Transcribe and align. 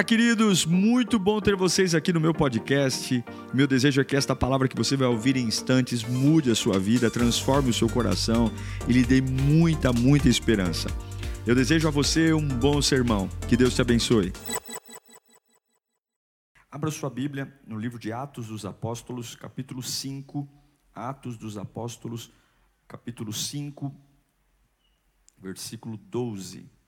Fala, 0.00 0.08
queridos! 0.08 0.64
Muito 0.64 1.18
bom 1.18 1.42
ter 1.42 1.54
vocês 1.54 1.94
aqui 1.94 2.10
no 2.10 2.18
meu 2.18 2.32
podcast. 2.32 3.22
Meu 3.52 3.66
desejo 3.66 4.00
é 4.00 4.04
que 4.04 4.16
esta 4.16 4.34
palavra 4.34 4.66
que 4.66 4.74
você 4.74 4.96
vai 4.96 5.06
ouvir 5.06 5.36
em 5.36 5.44
instantes 5.44 6.02
mude 6.02 6.50
a 6.50 6.54
sua 6.54 6.78
vida, 6.78 7.10
transforme 7.10 7.68
o 7.68 7.74
seu 7.74 7.86
coração 7.86 8.50
e 8.88 8.94
lhe 8.94 9.04
dê 9.04 9.20
muita, 9.20 9.92
muita 9.92 10.26
esperança. 10.26 10.88
Eu 11.46 11.54
desejo 11.54 11.86
a 11.86 11.90
você 11.90 12.32
um 12.32 12.48
bom 12.48 12.80
sermão. 12.80 13.28
Que 13.46 13.58
Deus 13.58 13.74
te 13.74 13.82
abençoe. 13.82 14.32
Abra 16.70 16.90
sua 16.90 17.10
Bíblia 17.10 17.52
no 17.66 17.78
livro 17.78 17.98
de 17.98 18.10
Atos 18.10 18.46
dos 18.46 18.64
Apóstolos, 18.64 19.34
capítulo 19.34 19.82
5. 19.82 20.48
Atos 20.94 21.36
dos 21.36 21.58
Apóstolos, 21.58 22.32
capítulo 22.88 23.34
5, 23.34 23.94
versículo 25.38 25.98
12. 25.98 26.79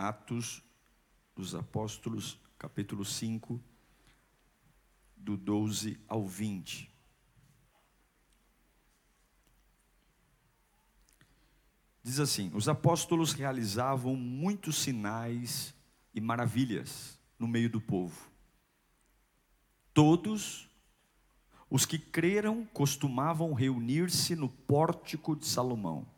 Atos 0.00 0.62
dos 1.36 1.54
Apóstolos, 1.54 2.40
capítulo 2.58 3.04
5, 3.04 3.60
do 5.14 5.36
12 5.36 6.00
ao 6.08 6.26
20. 6.26 6.90
Diz 12.02 12.18
assim: 12.18 12.50
Os 12.54 12.66
apóstolos 12.66 13.34
realizavam 13.34 14.16
muitos 14.16 14.76
sinais 14.76 15.74
e 16.14 16.20
maravilhas 16.20 17.18
no 17.38 17.46
meio 17.46 17.68
do 17.68 17.80
povo. 17.80 18.30
Todos 19.92 20.66
os 21.68 21.84
que 21.84 21.98
creram 21.98 22.64
costumavam 22.72 23.52
reunir-se 23.52 24.34
no 24.34 24.48
pórtico 24.48 25.36
de 25.36 25.46
Salomão. 25.46 26.08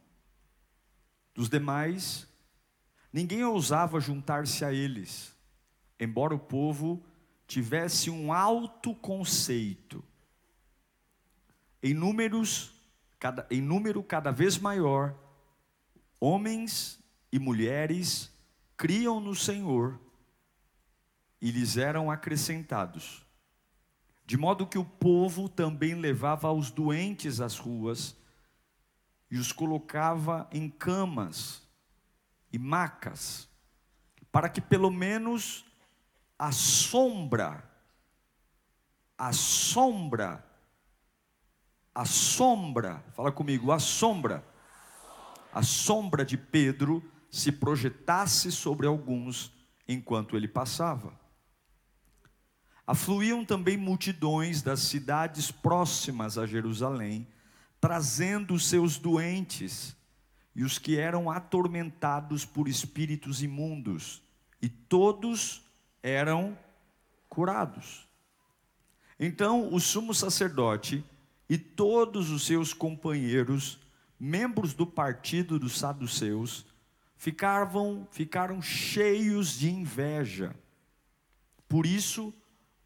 Dos 1.35 1.49
demais, 1.49 2.29
ninguém 3.13 3.45
ousava 3.45 4.01
juntar-se 4.01 4.65
a 4.65 4.73
eles, 4.73 5.35
embora 6.01 6.35
o 6.35 6.39
povo 6.39 7.05
tivesse 7.47 8.09
um 8.09 8.33
alto 8.33 8.95
conceito. 8.95 10.03
Em 11.83 11.93
números, 11.93 12.73
cada, 13.19 13.47
em 13.51 13.61
número 13.61 14.03
cada 14.03 14.31
vez 14.31 14.57
maior, 14.57 15.15
homens 16.19 16.99
e 17.31 17.39
mulheres 17.39 18.33
criam 18.77 19.21
no 19.21 19.35
Senhor 19.35 20.01
e 21.41 21.51
lhes 21.51 21.77
eram 21.77 22.11
acrescentados. 22.11 23.27
De 24.25 24.37
modo 24.37 24.67
que 24.67 24.79
o 24.79 24.85
povo 24.85 25.49
também 25.49 25.95
levava 25.95 26.51
os 26.53 26.71
doentes 26.71 27.41
às 27.41 27.59
ruas 27.59 28.17
e 29.31 29.37
os 29.37 29.51
colocava 29.51 30.49
em 30.53 30.71
camas 30.71 31.62
e 32.53 32.59
macas, 32.59 33.49
para 34.31 34.49
que 34.49 34.61
pelo 34.61 34.91
menos 34.91 35.65
a 36.39 36.53
sombra, 36.53 37.65
a 39.17 39.33
sombra, 39.33 40.45
a 41.95 42.05
sombra, 42.05 43.03
fala 43.13 43.31
comigo, 43.31 43.71
a 43.71 43.79
sombra, 43.79 44.45
a 45.53 45.63
sombra 45.63 46.25
de 46.25 46.37
Pedro 46.37 47.03
se 47.31 47.53
projetasse 47.53 48.51
sobre 48.51 48.87
alguns 48.87 49.53
enquanto 49.87 50.37
ele 50.37 50.49
passava. 50.49 51.19
Afluíam 52.87 53.45
também 53.45 53.77
multidões 53.77 54.61
das 54.61 54.81
cidades 54.81 55.51
próximas 55.51 56.37
a 56.37 56.47
Jerusalém, 56.47 57.29
trazendo 57.81 58.59
seus 58.59 58.99
doentes 58.99 59.97
e 60.55 60.65
os 60.65 60.79
que 60.79 60.99
eram 60.99 61.31
atormentados 61.31 62.45
por 62.45 62.69
espíritos 62.69 63.43
imundos, 63.43 64.23
e 64.61 64.69
todos 64.69 65.63
eram 66.03 66.57
curados. 67.29 68.09
Então 69.19 69.73
o 69.73 69.81
sumo 69.81 70.13
sacerdote 70.13 71.05
e 71.49 71.57
todos 71.57 72.31
os 72.31 72.45
seus 72.45 72.73
companheiros, 72.73 73.79
membros 74.19 74.75
do 74.75 74.87
partido 74.87 75.59
dos 75.59 75.79
saduceus, 75.79 76.67
ficavam, 77.17 78.07
ficaram 78.11 78.61
cheios 78.61 79.59
de 79.59 79.71
inveja. 79.71 80.55
Por 81.69 81.87
isso, 81.87 82.35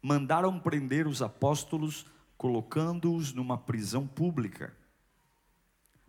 mandaram 0.01 0.59
prender 0.59 1.07
os 1.07 1.21
apóstolos, 1.21 2.05
colocando-os 2.37 3.33
numa 3.33 3.57
prisão 3.57 4.05
pública. 4.05 4.75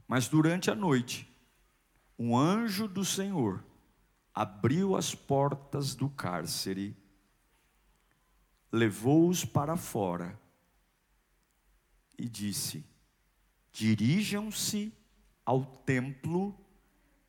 Mas 0.06 0.28
durante 0.28 0.70
a 0.70 0.74
noite, 0.74 1.28
um 2.18 2.36
anjo 2.36 2.88
do 2.88 3.04
Senhor 3.04 3.64
abriu 4.34 4.96
as 4.96 5.14
portas 5.14 5.94
do 5.94 6.08
cárcere, 6.08 6.96
levou-os 8.72 9.44
para 9.44 9.76
fora 9.76 10.38
e 12.18 12.28
disse: 12.28 12.84
Dirijam-se 13.72 14.92
ao 15.44 15.64
templo 15.64 16.58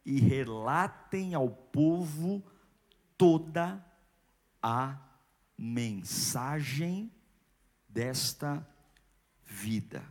e 0.03 0.19
relatem 0.19 1.35
ao 1.35 1.49
povo 1.49 2.43
toda 3.15 3.85
a 4.61 4.99
mensagem 5.57 7.11
desta 7.87 8.67
vida. 9.45 10.03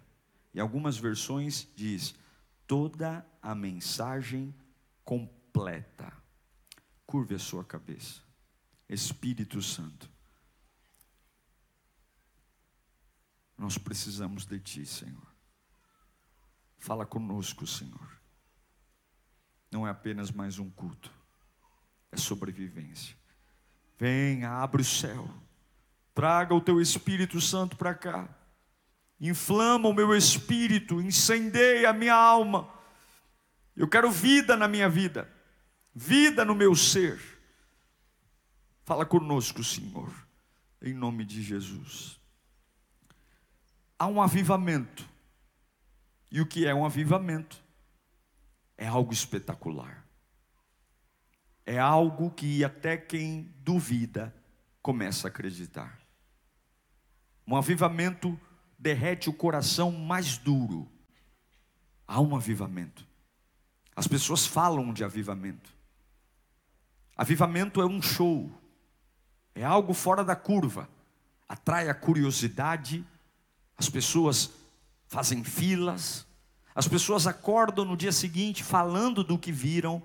Em 0.54 0.60
algumas 0.60 0.96
versões 0.96 1.68
diz 1.74 2.14
toda 2.66 3.26
a 3.42 3.54
mensagem 3.54 4.54
completa. 5.08 6.12
Curve 7.06 7.34
a 7.34 7.38
sua 7.38 7.64
cabeça. 7.64 8.20
Espírito 8.86 9.62
Santo. 9.62 10.06
Nós 13.56 13.78
precisamos 13.78 14.44
de 14.44 14.60
Ti, 14.60 14.84
Senhor. 14.84 15.26
Fala 16.76 17.06
conosco, 17.06 17.66
Senhor. 17.66 18.20
Não 19.70 19.86
é 19.86 19.90
apenas 19.90 20.30
mais 20.30 20.58
um 20.58 20.68
culto, 20.68 21.10
é 22.12 22.16
sobrevivência. 22.18 23.16
Venha, 23.98 24.50
abre 24.50 24.82
o 24.82 24.84
céu, 24.84 25.28
traga 26.14 26.54
o 26.54 26.60
Teu 26.60 26.82
Espírito 26.82 27.40
Santo 27.40 27.78
para 27.78 27.94
cá, 27.94 28.28
inflama 29.18 29.88
o 29.88 29.94
meu 29.94 30.14
espírito, 30.14 31.00
incendeia 31.00 31.88
a 31.88 31.94
minha 31.94 32.14
alma 32.14 32.77
eu 33.78 33.86
quero 33.86 34.10
vida 34.10 34.56
na 34.56 34.66
minha 34.66 34.88
vida, 34.88 35.30
vida 35.94 36.44
no 36.44 36.54
meu 36.54 36.74
ser. 36.74 37.20
Fala 38.84 39.06
conosco, 39.06 39.62
Senhor, 39.62 40.12
em 40.82 40.92
nome 40.92 41.24
de 41.24 41.42
Jesus. 41.42 42.18
Há 43.96 44.06
um 44.08 44.20
avivamento. 44.20 45.08
E 46.30 46.40
o 46.40 46.46
que 46.46 46.66
é 46.66 46.74
um 46.74 46.84
avivamento? 46.84 47.62
É 48.76 48.86
algo 48.86 49.12
espetacular. 49.12 50.04
É 51.64 51.78
algo 51.78 52.30
que 52.32 52.64
até 52.64 52.96
quem 52.96 53.54
duvida 53.58 54.34
começa 54.82 55.28
a 55.28 55.30
acreditar. 55.30 56.00
Um 57.46 57.56
avivamento 57.56 58.38
derrete 58.78 59.30
o 59.30 59.32
coração 59.32 59.92
mais 59.92 60.36
duro. 60.36 60.90
Há 62.06 62.20
um 62.20 62.34
avivamento. 62.34 63.07
As 63.98 64.06
pessoas 64.06 64.46
falam 64.46 64.92
de 64.92 65.02
avivamento. 65.02 65.74
Avivamento 67.16 67.82
é 67.82 67.84
um 67.84 68.00
show, 68.00 68.48
é 69.56 69.64
algo 69.64 69.92
fora 69.92 70.22
da 70.22 70.36
curva, 70.36 70.88
atrai 71.48 71.88
a 71.88 71.94
curiosidade, 71.94 73.04
as 73.76 73.90
pessoas 73.90 74.52
fazem 75.08 75.42
filas, 75.42 76.24
as 76.76 76.86
pessoas 76.86 77.26
acordam 77.26 77.84
no 77.84 77.96
dia 77.96 78.12
seguinte 78.12 78.62
falando 78.62 79.24
do 79.24 79.36
que 79.36 79.50
viram. 79.50 80.00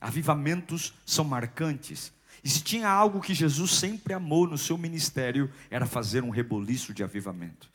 Avivamentos 0.00 0.92
são 1.06 1.24
marcantes. 1.24 2.12
E 2.42 2.50
se 2.50 2.64
tinha 2.64 2.88
algo 2.88 3.20
que 3.20 3.32
Jesus 3.32 3.76
sempre 3.76 4.12
amou 4.12 4.44
no 4.44 4.58
seu 4.58 4.76
ministério, 4.76 5.48
era 5.70 5.86
fazer 5.86 6.24
um 6.24 6.30
reboliço 6.30 6.92
de 6.92 7.04
avivamento. 7.04 7.70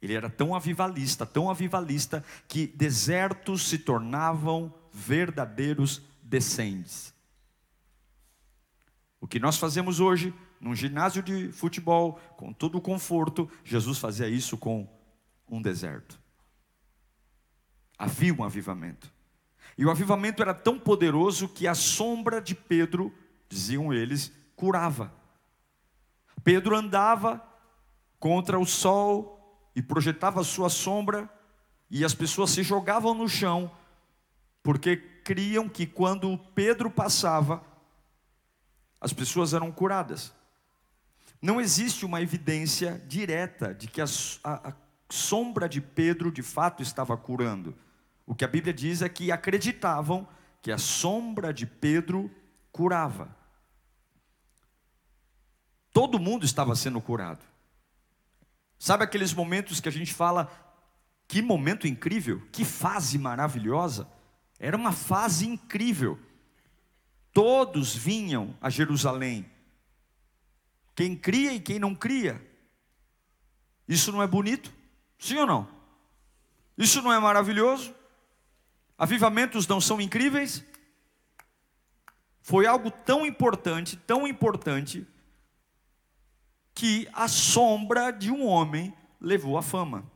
Ele 0.00 0.14
era 0.14 0.30
tão 0.30 0.54
avivalista, 0.54 1.26
tão 1.26 1.50
avivalista, 1.50 2.24
que 2.48 2.66
desertos 2.66 3.68
se 3.68 3.78
tornavam 3.78 4.72
verdadeiros 4.92 6.02
descendentes. 6.22 7.14
O 9.20 9.26
que 9.26 9.38
nós 9.38 9.58
fazemos 9.58 10.00
hoje, 10.00 10.32
num 10.58 10.74
ginásio 10.74 11.22
de 11.22 11.52
futebol, 11.52 12.14
com 12.36 12.52
todo 12.52 12.78
o 12.78 12.80
conforto, 12.80 13.50
Jesus 13.62 13.98
fazia 13.98 14.28
isso 14.28 14.56
com 14.56 14.88
um 15.48 15.60
deserto. 15.60 16.18
Havia 17.98 18.32
um 18.32 18.42
avivamento. 18.42 19.12
E 19.76 19.84
o 19.84 19.90
avivamento 19.90 20.42
era 20.42 20.54
tão 20.54 20.78
poderoso 20.78 21.48
que 21.48 21.66
a 21.66 21.74
sombra 21.74 22.40
de 22.40 22.54
Pedro, 22.54 23.14
diziam 23.48 23.92
eles, 23.92 24.32
curava. 24.56 25.12
Pedro 26.42 26.74
andava 26.74 27.42
contra 28.18 28.58
o 28.58 28.64
sol, 28.64 29.39
e 29.80 29.82
projetava 29.82 30.44
sua 30.44 30.68
sombra, 30.68 31.26
e 31.90 32.04
as 32.04 32.14
pessoas 32.14 32.50
se 32.50 32.62
jogavam 32.62 33.14
no 33.14 33.26
chão, 33.26 33.72
porque 34.62 34.94
criam 34.94 35.70
que 35.70 35.86
quando 35.86 36.36
Pedro 36.54 36.90
passava, 36.90 37.64
as 39.00 39.10
pessoas 39.10 39.54
eram 39.54 39.72
curadas. 39.72 40.34
Não 41.40 41.58
existe 41.58 42.04
uma 42.04 42.20
evidência 42.20 43.02
direta 43.08 43.72
de 43.72 43.86
que 43.88 44.02
a, 44.02 44.04
a, 44.44 44.68
a 44.68 44.72
sombra 45.08 45.66
de 45.66 45.80
Pedro 45.80 46.30
de 46.30 46.42
fato 46.42 46.82
estava 46.82 47.16
curando. 47.16 47.74
O 48.26 48.34
que 48.34 48.44
a 48.44 48.48
Bíblia 48.48 48.74
diz 48.74 49.00
é 49.00 49.08
que 49.08 49.32
acreditavam 49.32 50.28
que 50.60 50.70
a 50.70 50.76
sombra 50.76 51.54
de 51.54 51.64
Pedro 51.64 52.30
curava. 52.70 53.34
Todo 55.90 56.20
mundo 56.20 56.44
estava 56.44 56.76
sendo 56.76 57.00
curado. 57.00 57.49
Sabe 58.80 59.04
aqueles 59.04 59.34
momentos 59.34 59.78
que 59.78 59.90
a 59.90 59.92
gente 59.92 60.14
fala, 60.14 60.50
que 61.28 61.42
momento 61.42 61.86
incrível, 61.86 62.42
que 62.50 62.64
fase 62.64 63.18
maravilhosa? 63.18 64.08
Era 64.58 64.74
uma 64.74 64.90
fase 64.90 65.46
incrível. 65.46 66.18
Todos 67.30 67.94
vinham 67.94 68.56
a 68.58 68.70
Jerusalém. 68.70 69.44
Quem 70.94 71.14
cria 71.14 71.52
e 71.52 71.60
quem 71.60 71.78
não 71.78 71.94
cria. 71.94 72.40
Isso 73.86 74.10
não 74.10 74.22
é 74.22 74.26
bonito? 74.26 74.72
Sim 75.18 75.36
ou 75.36 75.46
não? 75.46 75.68
Isso 76.76 77.02
não 77.02 77.12
é 77.12 77.18
maravilhoso? 77.18 77.94
Avivamentos 78.96 79.68
não 79.68 79.78
são 79.78 80.00
incríveis? 80.00 80.64
Foi 82.40 82.66
algo 82.66 82.90
tão 82.90 83.26
importante, 83.26 83.98
tão 83.98 84.26
importante, 84.26 85.06
que 86.74 87.08
a 87.12 87.28
sombra 87.28 88.10
de 88.10 88.30
um 88.30 88.46
homem 88.46 88.94
levou 89.20 89.58
a 89.58 89.62
fama. 89.62 90.10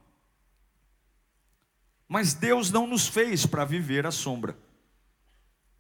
Mas 2.09 2.35
Deus 2.35 2.71
não 2.71 2.87
nos 2.87 3.07
fez 3.07 3.45
para 3.47 3.65
viver 3.65 4.07
a 4.07 4.11
sombra. 4.11 4.57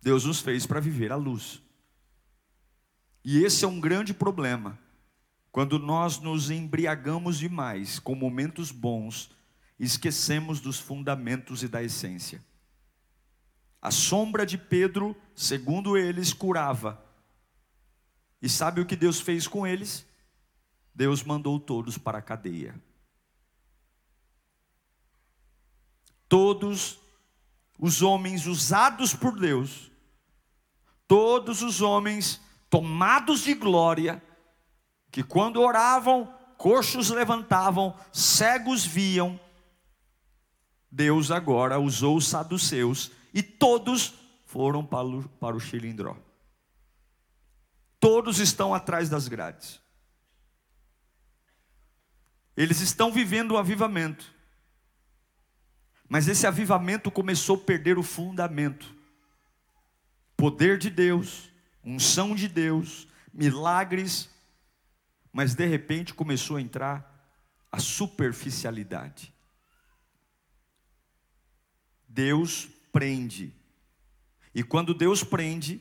Deus 0.02 0.24
nos 0.24 0.40
fez 0.40 0.66
para 0.66 0.80
viver 0.80 1.12
a 1.12 1.16
luz. 1.16 1.62
E 3.24 3.42
esse 3.42 3.64
é 3.64 3.68
um 3.68 3.80
grande 3.80 4.12
problema. 4.12 4.78
Quando 5.50 5.78
nós 5.78 6.18
nos 6.18 6.50
embriagamos 6.50 7.38
demais 7.38 7.98
com 7.98 8.14
momentos 8.14 8.70
bons, 8.70 9.30
esquecemos 9.78 10.60
dos 10.60 10.78
fundamentos 10.78 11.62
e 11.62 11.68
da 11.68 11.82
essência. 11.82 12.44
A 13.80 13.90
sombra 13.90 14.44
de 14.44 14.58
Pedro, 14.58 15.16
segundo 15.34 15.96
eles, 15.96 16.32
curava. 16.32 17.02
E 18.42 18.48
sabe 18.48 18.80
o 18.80 18.86
que 18.86 18.96
Deus 18.96 19.20
fez 19.20 19.46
com 19.46 19.66
eles? 19.66 20.06
Deus 20.94 21.22
mandou 21.22 21.58
todos 21.58 21.98
para 21.98 22.18
a 22.18 22.22
cadeia. 22.22 22.80
Todos 26.28 26.98
os 27.78 28.02
homens 28.02 28.46
usados 28.46 29.14
por 29.14 29.38
Deus 29.38 29.90
todos 31.06 31.62
os 31.62 31.80
homens 31.80 32.40
tomados 32.68 33.42
de 33.42 33.54
glória, 33.54 34.22
que 35.10 35.22
quando 35.22 35.60
oravam, 35.60 36.32
coxos 36.56 37.10
levantavam, 37.10 37.96
cegos 38.12 38.84
viam, 38.84 39.38
Deus 40.90 41.30
agora 41.30 41.78
usou 41.78 42.16
os 42.16 42.26
saduceus 42.26 43.10
e 43.32 43.42
todos 43.42 44.14
foram 44.46 44.84
para 44.84 45.06
o, 45.06 45.28
para 45.28 45.58
Xilindró. 45.60 46.16
Todos 47.98 48.38
estão 48.38 48.74
atrás 48.74 49.08
das 49.08 49.28
grades. 49.28 49.80
Eles 52.56 52.80
estão 52.80 53.12
vivendo 53.12 53.54
um 53.54 53.58
avivamento. 53.58 54.32
Mas 56.08 56.28
esse 56.28 56.46
avivamento 56.46 57.10
começou 57.10 57.56
a 57.56 57.60
perder 57.60 57.98
o 57.98 58.02
fundamento 58.02 58.94
poder 60.36 60.78
de 60.78 60.90
Deus, 60.90 61.50
unção 61.82 62.34
de 62.34 62.48
Deus, 62.48 63.08
milagres, 63.32 64.28
mas 65.32 65.54
de 65.54 65.66
repente 65.66 66.14
começou 66.14 66.56
a 66.56 66.60
entrar 66.60 67.10
a 67.70 67.78
superficialidade. 67.78 69.32
Deus 72.08 72.68
prende. 72.92 73.52
E 74.54 74.62
quando 74.62 74.94
Deus 74.94 75.24
prende, 75.24 75.80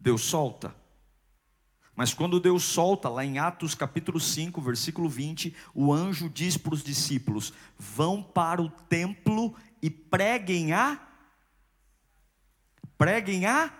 Deus 0.00 0.22
solta. 0.22 0.74
Mas 1.96 2.12
quando 2.12 2.40
Deus 2.40 2.64
solta, 2.64 3.08
lá 3.08 3.24
em 3.24 3.38
Atos 3.38 3.74
capítulo 3.74 4.18
5, 4.18 4.60
versículo 4.60 5.08
20, 5.08 5.54
o 5.72 5.92
anjo 5.92 6.28
diz 6.28 6.56
para 6.56 6.74
os 6.74 6.82
discípulos: 6.82 7.52
vão 7.78 8.22
para 8.22 8.60
o 8.60 8.68
templo 8.68 9.54
e 9.80 9.88
preguem 9.88 10.72
a 10.72 11.00
preguem 12.98 13.46
a 13.46 13.72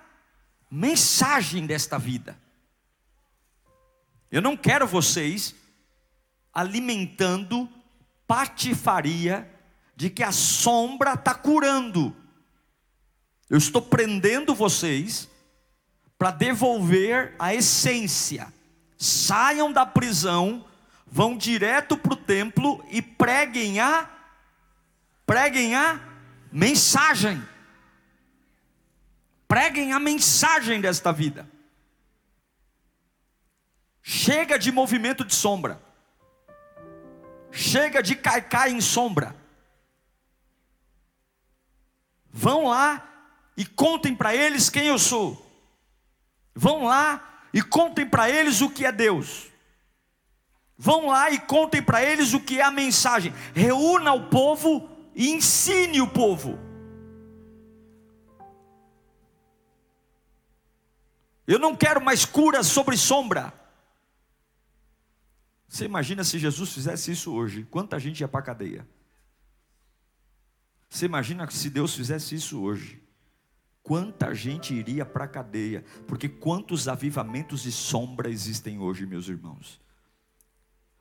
mensagem 0.70 1.66
desta 1.66 1.98
vida. 1.98 2.38
Eu 4.30 4.42
não 4.42 4.56
quero 4.56 4.86
vocês 4.86 5.54
alimentando 6.52 7.68
patifaria 8.26 9.50
de 9.96 10.10
que 10.10 10.22
a 10.22 10.32
sombra 10.32 11.14
está 11.14 11.34
curando. 11.34 12.14
Eu 13.48 13.58
estou 13.58 13.82
prendendo 13.82 14.54
vocês 14.54 15.28
para 16.24 16.30
devolver 16.30 17.34
a 17.38 17.54
essência. 17.54 18.50
Saiam 18.96 19.70
da 19.70 19.84
prisão, 19.84 20.64
vão 21.06 21.36
direto 21.36 21.98
para 21.98 22.14
o 22.14 22.16
templo 22.16 22.82
e 22.88 23.02
preguem 23.02 23.78
a 23.78 24.08
preguem 25.26 25.74
a 25.74 26.00
mensagem. 26.50 27.46
Preguem 29.46 29.92
a 29.92 30.00
mensagem 30.00 30.80
desta 30.80 31.12
vida. 31.12 31.46
Chega 34.02 34.58
de 34.58 34.72
movimento 34.72 35.26
de 35.26 35.34
sombra. 35.34 35.78
Chega 37.52 38.02
de 38.02 38.16
caicai 38.16 38.70
em 38.70 38.80
sombra. 38.80 39.36
Vão 42.32 42.68
lá 42.68 43.06
e 43.58 43.66
contem 43.66 44.16
para 44.16 44.34
eles 44.34 44.70
quem 44.70 44.86
eu 44.86 44.98
sou. 44.98 45.43
Vão 46.54 46.84
lá 46.84 47.46
e 47.52 47.60
contem 47.60 48.06
para 48.08 48.30
eles 48.30 48.60
o 48.60 48.70
que 48.70 48.84
é 48.84 48.92
Deus. 48.92 49.48
Vão 50.76 51.08
lá 51.08 51.30
e 51.30 51.38
contem 51.38 51.82
para 51.82 52.02
eles 52.02 52.32
o 52.32 52.40
que 52.40 52.60
é 52.60 52.62
a 52.62 52.70
mensagem. 52.70 53.32
Reúna 53.54 54.12
o 54.12 54.28
povo 54.28 54.88
e 55.14 55.30
ensine 55.30 56.00
o 56.00 56.08
povo. 56.08 56.58
Eu 61.46 61.58
não 61.58 61.76
quero 61.76 62.00
mais 62.00 62.24
cura 62.24 62.62
sobre 62.62 62.96
sombra. 62.96 63.52
Você 65.68 65.84
imagina 65.84 66.24
se 66.24 66.38
Jesus 66.38 66.72
fizesse 66.72 67.12
isso 67.12 67.32
hoje? 67.32 67.64
Quanta 67.64 67.98
gente 67.98 68.20
ia 68.20 68.28
para 68.28 68.40
a 68.40 68.44
cadeia? 68.44 68.88
Você 70.88 71.06
imagina 71.06 71.50
se 71.50 71.68
Deus 71.68 71.94
fizesse 71.94 72.34
isso 72.34 72.62
hoje? 72.62 73.03
Quanta 73.84 74.34
gente 74.34 74.74
iria 74.74 75.06
para 75.06 75.24
a 75.24 75.28
cadeia? 75.28 75.84
Porque 76.08 76.28
quantos 76.28 76.88
avivamentos 76.88 77.62
de 77.62 77.70
sombra 77.70 78.28
existem 78.28 78.80
hoje, 78.80 79.06
meus 79.06 79.28
irmãos? 79.28 79.80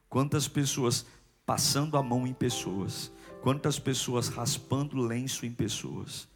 Quantas 0.07 0.47
pessoas 0.47 1.03
passando 1.47 1.97
a 1.97 2.03
mão 2.03 2.27
em 2.27 2.33
pessoas? 2.33 3.11
Quantas 3.41 3.79
pessoas 3.79 4.27
raspando 4.27 4.97
lenço 4.97 5.47
em 5.47 5.51
pessoas? 5.51 6.27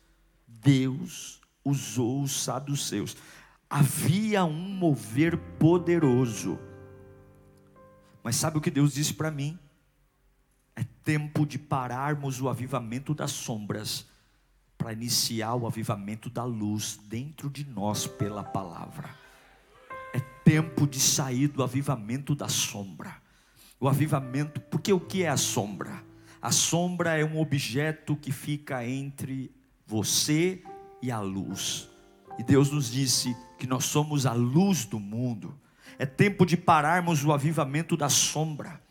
Deus 0.48 1.40
usou 1.64 2.24
os 2.24 2.32
saduceus 2.44 3.16
havia 3.70 4.46
um 4.46 4.70
mover 4.70 5.38
poderoso. 5.60 6.58
Mas 8.24 8.36
sabe 8.36 8.58
o 8.58 8.62
que 8.62 8.72
Deus 8.72 8.94
disse 8.94 9.14
para 9.14 9.32
mim? 9.32 9.58
É 10.76 10.84
tempo 11.04 11.46
de 11.46 11.58
pararmos 11.58 12.42
o 12.42 12.50
avivamento 12.50 13.14
das 13.14 13.32
sombras 13.32 14.06
para 14.88 14.94
iniciar 14.94 15.54
o 15.54 15.68
avivamento 15.68 16.30
da 16.30 16.46
luz 16.46 16.98
dentro 17.10 17.50
de 17.50 17.68
nós 17.68 18.08
pela 18.08 18.42
palavra. 18.42 19.10
É 20.14 20.20
tempo 20.46 20.88
de 20.88 20.98
sair 20.98 21.50
do 21.50 21.62
avivamento 21.62 22.34
da 22.34 22.48
sombra. 22.48 23.14
O 23.82 23.90
avivamento, 23.90 24.62
porque 24.62 24.94
o 24.94 25.00
que 25.02 25.24
é 25.24 25.28
a 25.28 25.36
sombra? 25.36 26.02
A 26.42 26.52
sombra 26.52 27.20
é 27.20 27.26
um 27.26 27.38
objeto 27.38 28.16
que 28.16 28.32
fica 28.32 28.88
entre 28.88 29.52
você 29.86 30.64
e 31.02 31.12
a 31.12 31.20
luz. 31.20 31.90
E 32.40 32.44
Deus 32.44 32.72
nos 32.72 32.90
disse 32.90 33.36
que 33.60 33.68
nós 33.68 33.84
somos 33.84 34.26
a 34.26 34.32
luz 34.32 34.86
do 34.86 35.02
mundo. 35.02 35.54
É 36.00 36.06
tempo 36.06 36.46
de 36.46 36.56
pararmos 36.56 37.26
o 37.26 37.34
avivamento 37.34 37.98
da 37.98 38.08
sombra, 38.08 38.82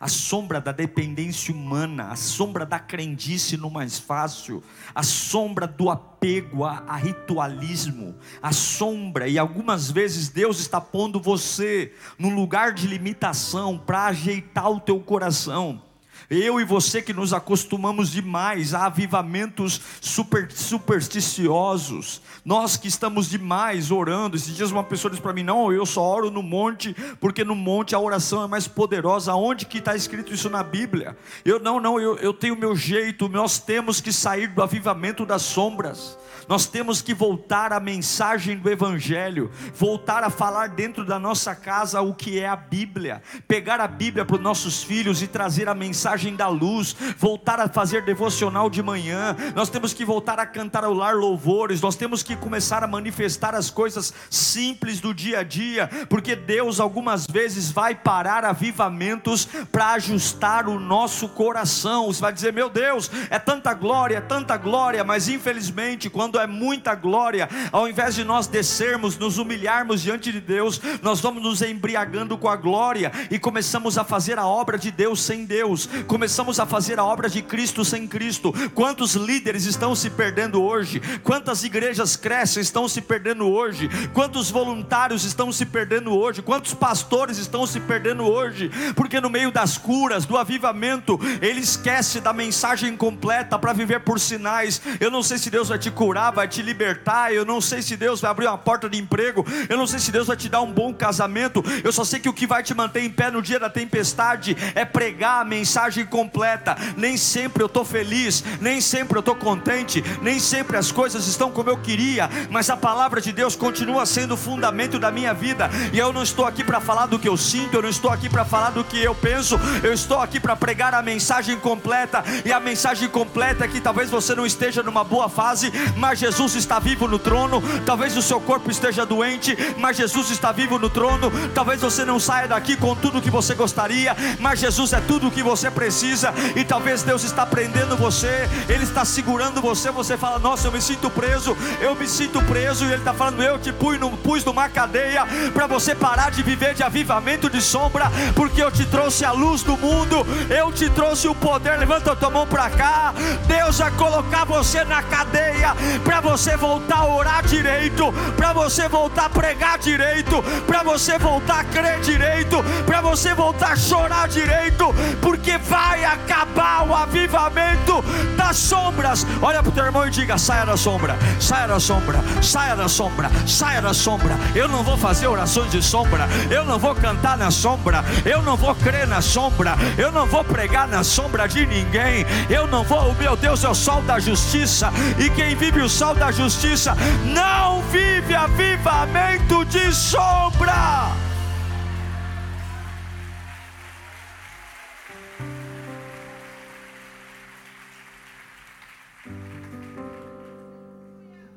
a 0.00 0.08
sombra 0.08 0.62
da 0.62 0.72
dependência 0.72 1.54
humana, 1.54 2.04
a 2.04 2.16
sombra 2.16 2.64
da 2.64 2.78
crendice 2.78 3.58
no 3.58 3.70
mais 3.70 3.98
fácil, 3.98 4.62
a 4.94 5.02
sombra 5.02 5.66
do 5.66 5.90
apego 5.90 6.64
a, 6.64 6.82
a 6.88 6.96
ritualismo, 6.96 8.16
a 8.40 8.50
sombra, 8.50 9.28
e 9.28 9.38
algumas 9.38 9.90
vezes 9.90 10.30
Deus 10.30 10.58
está 10.58 10.80
pondo 10.80 11.20
você 11.20 11.92
num 12.18 12.34
lugar 12.34 12.72
de 12.72 12.86
limitação 12.86 13.76
para 13.76 14.06
ajeitar 14.06 14.70
o 14.70 14.80
teu 14.80 14.98
coração 15.00 15.82
Eu 16.28 16.60
e 16.60 16.64
você 16.64 17.00
que 17.00 17.12
nos 17.12 17.32
acostumamos 17.32 18.10
demais 18.10 18.74
a 18.74 18.86
avivamentos 18.86 19.80
super, 20.00 20.50
supersticiosos, 20.50 22.20
nós 22.44 22.76
que 22.76 22.88
estamos 22.88 23.28
demais 23.28 23.90
orando. 23.90 24.36
Esses 24.36 24.54
dias 24.54 24.70
uma 24.70 24.84
pessoa 24.84 25.10
disse 25.10 25.22
para 25.22 25.32
mim: 25.32 25.42
Não, 25.42 25.72
eu 25.72 25.86
só 25.86 26.02
oro 26.02 26.30
no 26.30 26.42
monte, 26.42 26.94
porque 27.20 27.44
no 27.44 27.54
monte 27.54 27.94
a 27.94 28.00
oração 28.00 28.42
é 28.42 28.46
mais 28.46 28.66
poderosa. 28.66 29.34
Onde 29.34 29.66
que 29.66 29.78
está 29.78 29.94
escrito 29.94 30.32
isso 30.32 30.50
na 30.50 30.62
Bíblia? 30.62 31.16
Eu 31.44 31.58
não, 31.58 31.80
não, 31.80 32.00
eu, 32.00 32.16
eu 32.16 32.32
tenho 32.32 32.56
meu 32.56 32.74
jeito. 32.74 33.28
Nós 33.28 33.58
temos 33.58 34.00
que 34.00 34.12
sair 34.12 34.48
do 34.48 34.62
avivamento 34.62 35.24
das 35.24 35.42
sombras. 35.42 36.18
Nós 36.50 36.66
temos 36.66 37.00
que 37.00 37.14
voltar 37.14 37.72
à 37.72 37.78
mensagem 37.78 38.58
do 38.58 38.68
Evangelho, 38.68 39.52
voltar 39.72 40.24
a 40.24 40.30
falar 40.30 40.70
dentro 40.70 41.04
da 41.04 41.16
nossa 41.16 41.54
casa 41.54 42.00
o 42.00 42.12
que 42.12 42.40
é 42.40 42.48
a 42.48 42.56
Bíblia, 42.56 43.22
pegar 43.46 43.78
a 43.78 43.86
Bíblia 43.86 44.24
para 44.24 44.34
os 44.34 44.42
nossos 44.42 44.82
filhos 44.82 45.22
e 45.22 45.28
trazer 45.28 45.68
a 45.68 45.76
mensagem 45.76 46.34
da 46.34 46.48
luz, 46.48 46.96
voltar 47.16 47.60
a 47.60 47.68
fazer 47.68 48.04
devocional 48.04 48.68
de 48.68 48.82
manhã, 48.82 49.36
nós 49.54 49.70
temos 49.70 49.94
que 49.94 50.04
voltar 50.04 50.40
a 50.40 50.46
cantar 50.46 50.82
ao 50.82 50.92
lar 50.92 51.14
louvores, 51.14 51.80
nós 51.80 51.94
temos 51.94 52.20
que 52.20 52.34
começar 52.34 52.82
a 52.82 52.88
manifestar 52.88 53.54
as 53.54 53.70
coisas 53.70 54.12
simples 54.28 54.98
do 54.98 55.14
dia 55.14 55.38
a 55.38 55.42
dia, 55.44 55.88
porque 56.08 56.34
Deus 56.34 56.80
algumas 56.80 57.28
vezes 57.28 57.70
vai 57.70 57.94
parar 57.94 58.44
avivamentos 58.44 59.46
para 59.70 59.92
ajustar 59.92 60.68
o 60.68 60.80
nosso 60.80 61.28
coração. 61.28 62.08
Você 62.08 62.20
vai 62.20 62.32
dizer, 62.32 62.52
meu 62.52 62.68
Deus, 62.68 63.08
é 63.30 63.38
tanta 63.38 63.72
glória, 63.72 64.16
é 64.16 64.20
tanta 64.20 64.56
glória, 64.56 65.04
mas 65.04 65.28
infelizmente, 65.28 66.10
quando 66.10 66.39
é 66.40 66.46
muita 66.46 66.94
glória, 66.94 67.48
ao 67.70 67.88
invés 67.88 68.14
de 68.14 68.24
nós 68.24 68.46
descermos, 68.46 69.16
nos 69.18 69.38
humilharmos 69.38 70.02
diante 70.02 70.32
de 70.32 70.40
Deus, 70.40 70.80
nós 71.02 71.20
vamos 71.20 71.42
nos 71.42 71.62
embriagando 71.62 72.36
com 72.36 72.48
a 72.48 72.56
glória 72.56 73.12
e 73.30 73.38
começamos 73.38 73.98
a 73.98 74.04
fazer 74.04 74.38
a 74.38 74.46
obra 74.46 74.78
de 74.78 74.90
Deus 74.90 75.22
sem 75.22 75.44
Deus, 75.44 75.88
começamos 76.06 76.58
a 76.58 76.66
fazer 76.66 76.98
a 76.98 77.04
obra 77.04 77.28
de 77.28 77.42
Cristo 77.42 77.84
sem 77.84 78.06
Cristo. 78.06 78.52
Quantos 78.74 79.14
líderes 79.14 79.64
estão 79.64 79.94
se 79.94 80.10
perdendo 80.10 80.62
hoje? 80.62 81.00
Quantas 81.22 81.64
igrejas 81.64 82.16
crescem 82.16 82.62
estão 82.62 82.88
se 82.88 83.00
perdendo 83.00 83.48
hoje? 83.48 83.88
Quantos 84.12 84.50
voluntários 84.50 85.24
estão 85.24 85.52
se 85.52 85.66
perdendo 85.66 86.16
hoje? 86.16 86.42
Quantos 86.42 86.74
pastores 86.74 87.38
estão 87.38 87.66
se 87.66 87.80
perdendo 87.80 88.24
hoje? 88.24 88.70
Porque 88.94 89.20
no 89.20 89.30
meio 89.30 89.50
das 89.50 89.76
curas, 89.78 90.24
do 90.24 90.36
avivamento, 90.36 91.18
ele 91.40 91.60
esquece 91.60 92.20
da 92.20 92.32
mensagem 92.32 92.96
completa 92.96 93.58
para 93.58 93.72
viver 93.72 94.00
por 94.00 94.18
sinais. 94.18 94.80
Eu 94.98 95.10
não 95.10 95.22
sei 95.22 95.38
se 95.38 95.50
Deus 95.50 95.68
vai 95.68 95.78
te 95.78 95.90
curar 95.90 96.29
vai 96.30 96.48
te 96.48 96.62
libertar. 96.62 97.32
Eu 97.32 97.44
não 97.44 97.60
sei 97.60 97.82
se 97.82 97.96
Deus 97.96 98.20
vai 98.20 98.30
abrir 98.30 98.46
uma 98.46 98.58
porta 98.58 98.88
de 98.88 98.98
emprego. 98.98 99.44
Eu 99.68 99.76
não 99.76 99.86
sei 99.86 99.98
se 99.98 100.12
Deus 100.12 100.26
vai 100.26 100.36
te 100.36 100.48
dar 100.48 100.62
um 100.62 100.72
bom 100.72 100.92
casamento. 100.92 101.62
Eu 101.84 101.92
só 101.92 102.04
sei 102.04 102.20
que 102.20 102.28
o 102.28 102.32
que 102.32 102.46
vai 102.46 102.62
te 102.62 102.74
manter 102.74 103.02
em 103.02 103.10
pé 103.10 103.30
no 103.30 103.42
dia 103.42 103.58
da 103.58 103.70
tempestade 103.70 104.56
é 104.74 104.84
pregar 104.84 105.42
a 105.42 105.44
mensagem 105.44 106.04
completa. 106.06 106.76
Nem 106.96 107.16
sempre 107.16 107.62
eu 107.62 107.66
estou 107.66 107.84
feliz, 107.84 108.42
nem 108.60 108.80
sempre 108.80 109.16
eu 109.16 109.20
estou 109.20 109.34
contente, 109.34 110.02
nem 110.22 110.38
sempre 110.38 110.76
as 110.76 110.90
coisas 110.90 111.26
estão 111.26 111.50
como 111.50 111.70
eu 111.70 111.76
queria, 111.76 112.28
mas 112.50 112.70
a 112.70 112.76
palavra 112.76 113.20
de 113.20 113.32
Deus 113.32 113.54
continua 113.54 114.06
sendo 114.06 114.34
o 114.34 114.36
fundamento 114.36 114.98
da 114.98 115.10
minha 115.10 115.32
vida. 115.32 115.70
E 115.92 115.98
eu 115.98 116.12
não 116.12 116.22
estou 116.22 116.44
aqui 116.44 116.64
para 116.64 116.80
falar 116.80 117.06
do 117.06 117.18
que 117.18 117.28
eu 117.28 117.36
sinto, 117.36 117.74
eu 117.74 117.82
não 117.82 117.88
estou 117.88 118.10
aqui 118.10 118.28
para 118.28 118.44
falar 118.44 118.70
do 118.70 118.84
que 118.84 119.00
eu 119.00 119.14
penso, 119.14 119.58
eu 119.82 119.92
estou 119.92 120.18
aqui 120.18 120.40
para 120.40 120.56
pregar 120.56 120.94
a 120.94 121.02
mensagem 121.02 121.58
completa. 121.58 122.24
E 122.44 122.52
a 122.52 122.60
mensagem 122.60 123.08
completa 123.08 123.64
é 123.64 123.68
que 123.68 123.80
talvez 123.80 124.10
você 124.10 124.34
não 124.34 124.46
esteja 124.46 124.82
numa 124.82 125.04
boa 125.04 125.28
fase, 125.28 125.72
mas 125.96 126.09
Jesus 126.18 126.54
está 126.54 126.78
vivo 126.78 127.06
no 127.06 127.18
trono. 127.18 127.62
Talvez 127.84 128.16
o 128.16 128.22
seu 128.22 128.40
corpo 128.40 128.70
esteja 128.70 129.04
doente, 129.06 129.56
mas 129.76 129.96
Jesus 129.96 130.30
está 130.30 130.52
vivo 130.52 130.78
no 130.78 130.90
trono. 130.90 131.30
Talvez 131.54 131.80
você 131.80 132.04
não 132.04 132.18
saia 132.18 132.48
daqui 132.48 132.76
com 132.76 132.94
tudo 132.94 133.18
o 133.18 133.22
que 133.22 133.30
você 133.30 133.54
gostaria, 133.54 134.16
mas 134.38 134.60
Jesus 134.60 134.92
é 134.92 135.00
tudo 135.00 135.28
o 135.28 135.30
que 135.30 135.42
você 135.42 135.70
precisa. 135.70 136.32
E 136.56 136.64
talvez 136.64 137.02
Deus 137.02 137.24
está 137.24 137.46
prendendo 137.46 137.96
você, 137.96 138.48
Ele 138.68 138.84
está 138.84 139.04
segurando 139.04 139.60
você. 139.60 139.90
Você 139.90 140.16
fala: 140.16 140.38
Nossa, 140.38 140.68
eu 140.68 140.72
me 140.72 140.80
sinto 140.80 141.10
preso, 141.10 141.56
eu 141.80 141.94
me 141.94 142.06
sinto 142.06 142.42
preso. 142.42 142.84
E 142.84 142.88
Ele 142.88 142.96
está 142.96 143.14
falando: 143.14 143.42
Eu 143.42 143.58
te 143.58 143.72
pus, 143.72 143.98
no, 143.98 144.10
pus 144.18 144.44
numa 144.44 144.68
cadeia 144.68 145.26
para 145.52 145.66
você 145.66 145.94
parar 145.94 146.30
de 146.30 146.42
viver 146.42 146.74
de 146.74 146.82
avivamento 146.82 147.48
de 147.48 147.60
sombra, 147.60 148.10
porque 148.34 148.62
eu 148.62 148.70
te 148.70 148.84
trouxe 148.86 149.24
a 149.24 149.32
luz 149.32 149.62
do 149.62 149.76
mundo, 149.76 150.26
eu 150.48 150.72
te 150.72 150.88
trouxe 150.90 151.28
o 151.28 151.34
poder. 151.34 151.78
Levanta 151.78 152.12
a 152.12 152.16
tua 152.16 152.30
mão 152.30 152.46
para 152.46 152.70
cá. 152.70 153.14
Deus 153.46 153.78
vai 153.78 153.90
colocar 153.92 154.44
você 154.44 154.84
na 154.84 155.02
cadeia 155.02 155.74
para 156.04 156.20
você 156.20 156.56
voltar 156.56 156.98
a 156.98 157.06
orar 157.06 157.44
direito, 157.46 158.12
para 158.36 158.52
você 158.52 158.88
voltar 158.88 159.26
a 159.26 159.30
pregar 159.30 159.78
direito, 159.78 160.42
para 160.66 160.82
você 160.82 161.18
voltar 161.18 161.60
a 161.60 161.64
crer 161.64 162.00
direito, 162.00 162.62
para 162.86 163.00
você 163.00 163.34
voltar 163.34 163.72
a 163.72 163.76
chorar 163.76 164.28
direito, 164.28 164.94
porque 165.20 165.58
vai 165.58 166.04
acabar 166.04 166.86
o 166.86 166.94
avivamento 166.94 168.02
das 168.36 168.56
sombras. 168.56 169.26
Olha 169.42 169.62
para 169.62 169.70
o 169.70 169.72
teu 169.72 169.84
irmão 169.84 170.06
e 170.06 170.10
diga: 170.10 170.38
saia 170.38 170.64
da 170.64 170.76
sombra, 170.76 171.16
saia 171.38 171.68
da 171.68 171.80
sombra, 171.80 172.20
saia 172.42 172.76
da 172.76 172.88
sombra, 172.88 173.30
saia 173.46 173.82
da 173.82 173.94
sombra. 173.94 174.36
Eu 174.54 174.68
não 174.68 174.82
vou 174.82 174.96
fazer 174.96 175.26
orações 175.26 175.70
de 175.70 175.82
sombra, 175.82 176.28
eu 176.50 176.64
não 176.64 176.78
vou 176.78 176.94
cantar 176.94 177.36
na 177.36 177.50
sombra, 177.50 178.04
eu 178.24 178.42
não 178.42 178.56
vou 178.56 178.74
crer 178.74 179.06
na 179.06 179.20
sombra, 179.20 179.76
eu 179.98 180.10
não 180.10 180.26
vou 180.26 180.44
pregar 180.44 180.88
na 180.88 181.04
sombra 181.04 181.46
de 181.46 181.66
ninguém, 181.66 182.26
eu 182.48 182.66
não 182.66 182.82
vou, 182.84 183.14
meu 183.14 183.36
Deus 183.36 183.64
é 183.64 183.68
o 183.68 183.74
sol 183.74 184.02
da 184.02 184.18
justiça, 184.18 184.92
e 185.18 185.28
quem 185.30 185.54
vive 185.54 185.80
o 185.80 185.88
sol 185.90 186.14
da 186.14 186.30
justiça 186.30 186.94
não 187.34 187.82
vive 187.90 188.34
avivamento 188.34 189.64
de 189.64 189.92
sombra. 189.92 191.10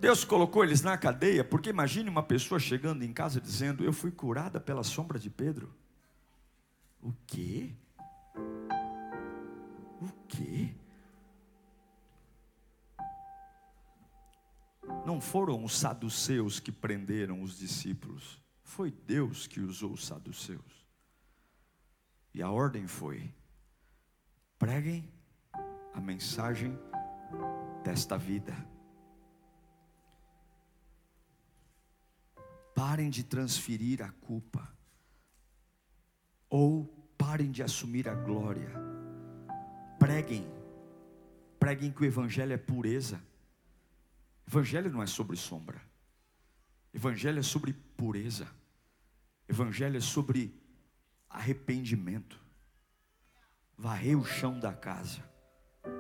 Deus 0.02 0.25
colocou 0.25 0.63
eles 0.63 0.82
na 0.82 0.98
cadeia, 0.98 1.44
porque 1.46 1.70
imagine 1.70 2.10
uma 2.10 2.24
pessoa 2.24 2.60
chegando 2.60 3.04
em 3.04 3.13
casa 3.13 3.40
dizendo: 3.40 3.86
Eu 3.86 3.94
fui 3.94 4.12
curada 4.12 4.60
pela 4.60 4.84
sombra 4.84 5.18
de 5.18 5.30
Pedro. 5.30 5.74
O 7.02 7.13
quê? 7.28 7.72
O 10.02 10.12
quê? 10.28 10.74
Não 15.05 15.19
foram 15.19 15.63
os 15.63 15.77
saduceus 15.77 16.60
que 16.60 16.72
prenderam 16.72 17.41
os 17.41 17.57
discípulos, 17.57 18.41
foi 18.63 18.89
Deus 18.89 19.48
que 19.48 19.60
usou 19.60 19.91
os 19.91 20.05
saduceus. 20.05 20.88
E 22.33 22.41
a 22.41 22.50
ordem 22.50 22.88
foi: 22.88 23.33
preguem 24.57 25.12
a 25.93 26.00
mensagem 26.00 26.77
desta 27.83 28.17
vida. 28.17 28.55
Parem 32.74 33.10
de 33.10 33.24
transferir 33.24 34.01
a 34.01 34.10
culpa, 34.10 34.67
ou 36.50 36.86
parem 37.17 37.51
de 37.51 37.62
assumir 37.62 38.07
a 38.10 38.15
glória. 38.15 38.72
Preguem, 40.00 40.45
preguem 41.60 41.91
que 41.91 42.01
o 42.01 42.05
Evangelho 42.05 42.53
é 42.53 42.57
pureza. 42.57 43.22
Evangelho 44.47 44.91
não 44.91 45.01
é 45.01 45.07
sobre 45.07 45.35
sombra. 45.35 45.81
Evangelho 46.93 47.39
é 47.39 47.43
sobre 47.43 47.73
pureza. 47.73 48.47
Evangelho 49.47 49.97
é 49.97 50.01
sobre 50.01 50.62
arrependimento. 51.29 52.39
Varrer 53.77 54.17
o 54.17 54.23
chão 54.23 54.59
da 54.59 54.73
casa 54.73 55.23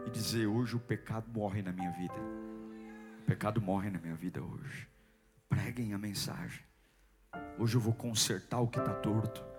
e 0.05 0.09
dizer: 0.09 0.47
hoje 0.47 0.75
o 0.75 0.79
pecado 0.79 1.29
morre 1.31 1.61
na 1.61 1.71
minha 1.71 1.91
vida. 1.91 2.15
O 3.21 3.25
pecado 3.25 3.61
morre 3.61 3.89
na 3.89 3.99
minha 3.99 4.15
vida 4.15 4.43
hoje. 4.43 4.87
Preguem 5.49 5.93
a 5.93 5.97
mensagem. 5.97 6.63
Hoje 7.57 7.75
eu 7.75 7.81
vou 7.81 7.93
consertar 7.93 8.59
o 8.59 8.67
que 8.67 8.79
está 8.79 8.93
torto. 8.93 9.52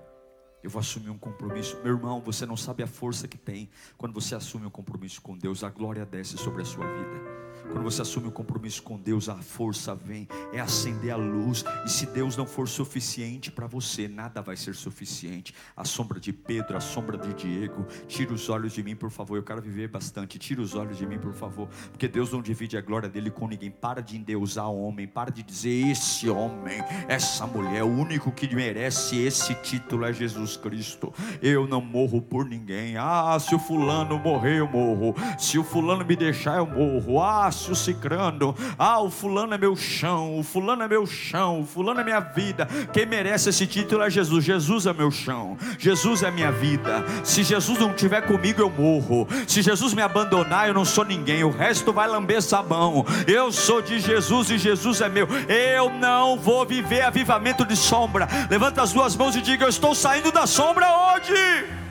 Eu 0.64 0.71
vou 0.71 0.80
assumir 0.80 1.11
um 1.11 1.18
compromisso. 1.18 1.78
Meu 1.85 1.94
irmão, 1.94 2.23
você 2.23 2.47
não 2.47 2.56
sabe 2.56 2.83
a 2.83 2.87
força 2.87 3.28
que 3.28 3.37
tem 3.37 3.68
quando 3.99 4.14
você 4.14 4.35
assume 4.35 4.64
um 4.64 4.71
compromisso 4.71 5.21
com 5.21 5.37
Deus. 5.37 5.62
A 5.62 5.68
glória 5.68 6.06
desce 6.06 6.38
sobre 6.38 6.62
a 6.62 6.64
sua 6.64 6.87
vida. 6.87 7.44
Quando 7.71 7.85
você 7.85 8.02
assume 8.02 8.28
um 8.28 8.30
compromisso 8.30 8.83
com 8.83 8.99
Deus, 8.99 9.28
a 9.28 9.37
força 9.37 9.94
vem, 9.94 10.28
é 10.52 10.61
acender 10.61 11.12
a 11.12 11.16
luz. 11.16 11.64
E 11.85 11.90
se 11.90 12.06
Deus 12.06 12.37
não 12.37 12.47
for 12.47 12.68
suficiente 12.68 13.50
para 13.50 13.66
você, 13.66 14.06
nada 14.06 14.40
vai 14.40 14.56
ser 14.56 14.75
suficiente. 14.75 15.54
A 15.76 15.85
sombra 15.85 16.21
de 16.21 16.33
Pedro, 16.33 16.76
a 16.76 16.80
sombra 16.80 17.16
de 17.18 17.33
Diego, 17.35 17.87
tira 18.06 18.33
os 18.33 18.49
olhos 18.49 18.73
de 18.73 18.83
mim, 18.83 18.94
por 18.94 19.11
favor. 19.11 19.37
Eu 19.37 19.42
quero 19.42 19.61
viver 19.61 19.88
bastante. 19.88 20.38
Tira 20.38 20.61
os 20.61 20.75
olhos 20.75 20.97
de 20.97 21.06
mim, 21.06 21.18
por 21.18 21.33
favor. 21.33 21.68
Porque 21.90 22.09
Deus 22.09 22.33
não 22.33 22.40
divide 22.40 22.76
a 22.76 22.80
glória 22.80 23.09
dele 23.09 23.30
com 23.30 23.49
ninguém. 23.49 23.71
Para 23.71 24.00
de 24.00 24.16
endeusar 24.16 24.71
o 24.71 24.83
homem, 24.83 25.06
para 25.06 25.30
de 25.30 25.42
dizer 25.42 25.88
esse 25.88 26.28
homem, 26.28 26.83
essa 27.09 27.47
mulher, 27.47 27.83
o 27.83 27.88
único 27.88 28.30
que 28.33 28.54
merece 28.54 29.18
esse 29.18 29.54
título 29.56 30.04
é 30.04 30.12
Jesus 30.12 30.53
Jesus 30.54 30.56
Cristo. 30.56 31.12
Eu 31.42 31.66
não 31.66 31.80
morro 31.80 32.20
por 32.20 32.44
ninguém. 32.44 32.96
Ah, 32.96 33.37
se 33.40 33.54
o 33.54 33.58
fulano 33.58 34.18
morrer, 34.18 34.58
eu 34.58 34.68
morro. 34.68 35.14
Se 35.38 35.58
o 35.58 35.64
fulano 35.64 36.04
me 36.04 36.16
deixar, 36.16 36.58
eu 36.58 36.66
morro. 36.66 37.23
Ah, 37.23 37.50
se 37.50 37.70
o 37.70 37.75
cicrano. 37.75 38.54
Ah, 38.78 39.00
o 39.00 39.11
fulano 39.11 39.54
é 39.54 39.58
meu 39.58 39.76
chão. 39.76 40.38
O 40.38 40.42
fulano 40.42 40.82
é 40.82 40.88
meu 40.88 41.06
chão. 41.06 41.61
O 41.61 41.66
fulano 41.66 42.00
é 42.00 42.04
minha 42.04 42.20
vida. 42.20 42.66
Quem 42.92 43.06
merece 43.06 43.50
esse 43.50 43.66
título 43.66 44.02
é 44.02 44.11
Jesus. 44.11 44.44
Jesus 44.44 44.87
é 44.87 44.92
meu 44.92 45.11
chão. 45.11 45.56
Jesus 45.78 46.23
é 46.23 46.30
minha 46.30 46.52
vida. 46.52 47.04
Se 47.23 47.42
Jesus 47.42 47.78
não 47.78 47.90
estiver 47.90 48.23
comigo, 48.23 48.61
eu 48.61 48.70
morro. 48.70 49.26
Se 49.46 49.62
Jesus 49.62 49.94
me 49.94 50.02
abandonar, 50.02 50.68
eu 50.68 50.75
não 50.75 50.84
sou 50.84 51.04
ninguém. 51.04 51.44
O 51.44 51.50
resto 51.50 51.92
vai 51.92 52.08
lamber 52.08 52.42
sabão. 52.42 53.04
Eu 53.26 53.50
sou 53.52 53.82
de 53.82 53.99
Jesus 53.99 54.50
e 54.50 54.58
Jesus 54.58 55.00
é 55.00 55.08
meu. 55.08 55.26
Eu 55.49 55.90
não 55.90 56.38
vou 56.38 56.64
viver 56.64 57.02
avivamento 57.02 57.64
de 57.64 57.76
sombra. 57.76 58.28
Levanta 58.50 58.82
as 58.82 58.92
duas 58.92 59.16
mãos 59.16 59.37
e 59.37 59.40
diga: 59.40 59.64
Eu 59.64 59.68
estou 59.68 59.94
saindo 59.94 60.30
da 60.30 60.43
sombra 60.46 60.86
hoje. 60.90 61.84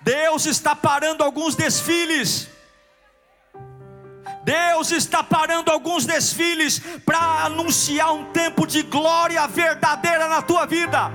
Deus 0.00 0.46
está 0.46 0.74
parando 0.74 1.22
alguns 1.22 1.54
desfiles. 1.54 2.48
Deus 4.42 4.90
está 4.90 5.22
parando 5.22 5.70
alguns 5.70 6.06
desfiles 6.06 6.80
para 7.04 7.44
anunciar 7.44 8.12
um 8.12 8.32
tempo 8.32 8.66
de 8.66 8.82
glória 8.82 9.46
verdadeira 9.46 10.28
na 10.28 10.40
tua 10.40 10.66
vida. 10.66 11.10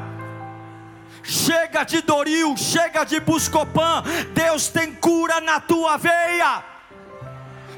Chega 1.23 1.83
de 1.83 2.01
Doril, 2.01 2.55
chega 2.55 3.03
de 3.03 3.19
Buscopan. 3.19 4.03
Deus 4.33 4.67
tem 4.67 4.93
cura 4.93 5.41
na 5.41 5.59
tua 5.59 5.97
veia. 5.97 6.63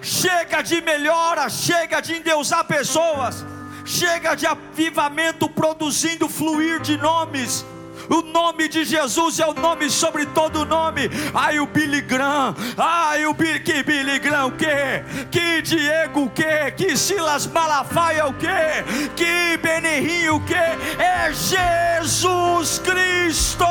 Chega 0.01 0.61
de 0.61 0.81
melhora, 0.81 1.49
chega 1.49 2.01
de 2.01 2.15
endeusar 2.15 2.65
pessoas. 2.65 3.45
Chega 3.87 4.35
de 4.35 4.45
avivamento 4.45 5.47
produzindo 5.47 6.27
fluir 6.27 6.81
de 6.81 6.97
nomes 6.97 7.65
o 8.09 8.21
nome 8.21 8.67
de 8.67 8.85
Jesus 8.85 9.39
é 9.39 9.45
o 9.45 9.53
nome 9.53 9.89
sobre 9.89 10.25
todo 10.27 10.65
nome. 10.65 11.09
Ai, 11.33 11.59
o 11.59 11.65
Billy 11.65 12.01
Graham. 12.01 12.55
Ai, 12.77 13.25
o 13.25 13.35
que 13.35 13.83
Billy 13.83 14.19
Graham 14.19 14.47
o 14.47 14.51
quê? 14.51 15.03
Que 15.29 15.61
Diego 15.61 16.23
o 16.23 16.29
quê? 16.29 16.71
Que 16.75 16.97
Silas 16.97 17.47
Malafaia 17.47 18.25
o 18.27 18.33
quê? 18.33 18.83
Que 19.15 19.57
Benihim 19.57 20.29
o 20.29 20.39
quê? 20.41 20.55
É 20.99 21.31
Jesus 21.33 22.79
Cristo. 22.79 23.65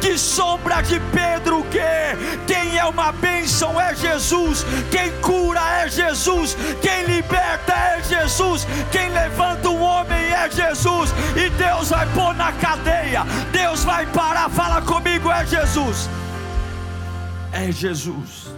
Que 0.00 0.18
sombra 0.18 0.82
de 0.82 1.00
Pedro 1.12 1.60
o 1.60 1.64
quê? 1.64 2.16
Quem 2.46 2.76
é 2.76 2.84
uma 2.84 3.12
bênção 3.12 3.80
é 3.80 3.94
Jesus. 3.94 4.64
Quem 4.90 5.10
cura 5.20 5.60
é 5.82 5.88
Jesus. 5.88 6.56
Quem 6.82 7.04
liberta 7.04 7.72
é 7.72 8.02
Jesus. 8.02 8.66
Quem 8.90 9.08
levanta 9.10 9.68
um 9.68 9.80
homem 9.80 10.32
é 10.32 10.50
Jesus. 10.50 11.10
E 11.36 11.48
Deus 11.50 11.90
vai 11.90 12.06
pôr 12.08 12.34
na 12.34 12.52
cadeia 12.52 13.24
Deus 13.54 13.84
vai 13.84 14.04
parar, 14.12 14.50
fala 14.50 14.82
comigo, 14.82 15.30
é 15.30 15.46
Jesus. 15.46 16.08
É 17.52 17.70
Jesus. 17.70 18.52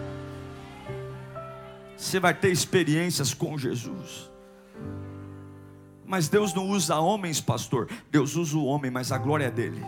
Você 1.94 2.18
vai 2.18 2.32
ter 2.32 2.50
experiências 2.50 3.34
com 3.34 3.58
Jesus. 3.58 4.30
Mas 6.06 6.28
Deus 6.28 6.54
não 6.54 6.66
usa 6.70 6.96
homens, 6.96 7.42
pastor. 7.42 7.90
Deus 8.10 8.36
usa 8.36 8.56
o 8.56 8.64
homem, 8.64 8.90
mas 8.90 9.12
a 9.12 9.18
glória 9.18 9.44
é 9.44 9.50
dele. 9.50 9.84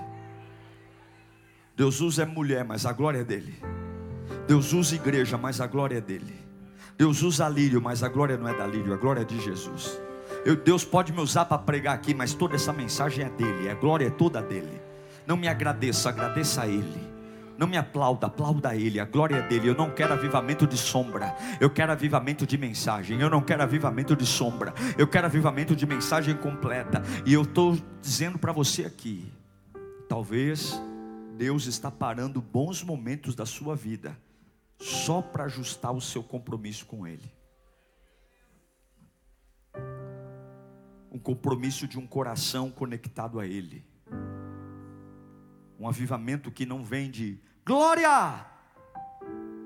Deus 1.75 2.03
usa 2.03 2.25
a 2.25 2.27
mulher, 2.27 2.63
mas 2.65 2.85
a 2.85 2.93
glória 2.93 3.21
é 3.21 3.25
dele. 3.25 3.59
Deus 4.47 4.75
usa 4.75 4.95
igreja, 4.95 5.39
mas 5.39 5.59
a 5.59 5.67
glória 5.67 5.97
é 5.97 6.01
dele. 6.03 6.35
Deus 6.99 7.23
usa 7.23 7.49
lírio, 7.49 7.81
mas 7.81 8.03
a 8.03 8.09
glória 8.09 8.37
não 8.37 8.47
é 8.47 8.55
da 8.55 8.67
lírio, 8.67 8.93
a 8.93 8.97
glória 8.97 9.23
é 9.23 9.25
de 9.25 9.41
Jesus. 9.41 9.99
Eu, 10.45 10.55
Deus 10.55 10.85
pode 10.85 11.15
me 11.15 11.21
usar 11.21 11.47
para 11.47 11.57
pregar 11.57 11.95
aqui, 11.95 12.13
mas 12.13 12.35
toda 12.35 12.57
essa 12.57 12.75
mensagem 12.75 13.25
é 13.25 13.31
dele, 13.31 13.71
a 13.71 13.75
glória 13.75 14.07
é 14.07 14.11
toda 14.11 14.43
dele. 14.43 14.88
Não 15.29 15.37
me 15.37 15.47
agradeça, 15.47 16.09
agradeça 16.09 16.63
a 16.63 16.67
Ele. 16.67 17.07
Não 17.59 17.67
me 17.67 17.77
aplauda, 17.77 18.29
aplauda 18.29 18.71
a 18.71 18.77
Ele, 18.77 18.99
a 18.99 19.05
glória 19.05 19.37
é 19.37 19.47
dele. 19.47 19.69
Eu 19.69 19.75
não 19.75 19.91
quero 19.91 20.15
avivamento 20.15 20.67
de 20.67 20.79
sombra, 20.79 21.37
eu 21.61 21.69
quero 21.69 21.93
avivamento 21.93 22.47
de 22.47 22.57
mensagem. 22.57 23.21
Eu 23.21 23.29
não 23.29 23.43
quero 23.43 23.63
avivamento 23.63 24.17
de 24.17 24.25
sombra, 24.25 24.73
eu 24.97 25.07
quero 25.07 25.27
avivamento 25.27 25.77
de 25.77 25.85
mensagem 25.85 26.35
completa. 26.35 27.03
E 27.27 27.35
eu 27.35 27.43
estou 27.43 27.77
dizendo 28.01 28.39
para 28.39 28.53
você 28.53 28.87
aqui: 28.87 29.31
talvez 30.09 30.81
Deus 31.37 31.67
está 31.67 31.91
parando 31.91 32.41
bons 32.41 32.83
momentos 32.83 33.35
da 33.35 33.45
sua 33.45 33.77
vida, 33.77 34.19
só 34.81 35.21
para 35.21 35.45
ajustar 35.45 35.93
o 35.93 36.01
seu 36.01 36.23
compromisso 36.23 36.87
com 36.87 37.07
Ele. 37.07 37.31
Um 41.13 41.19
compromisso 41.19 41.87
de 41.87 41.99
um 41.99 42.07
coração 42.07 42.71
conectado 42.71 43.39
a 43.39 43.47
Ele 43.47 43.85
um 45.79 45.89
avivamento 45.89 46.51
que 46.51 46.67
não 46.67 46.85
vem 46.85 47.11
de 47.11 47.39
glória, 47.65 48.45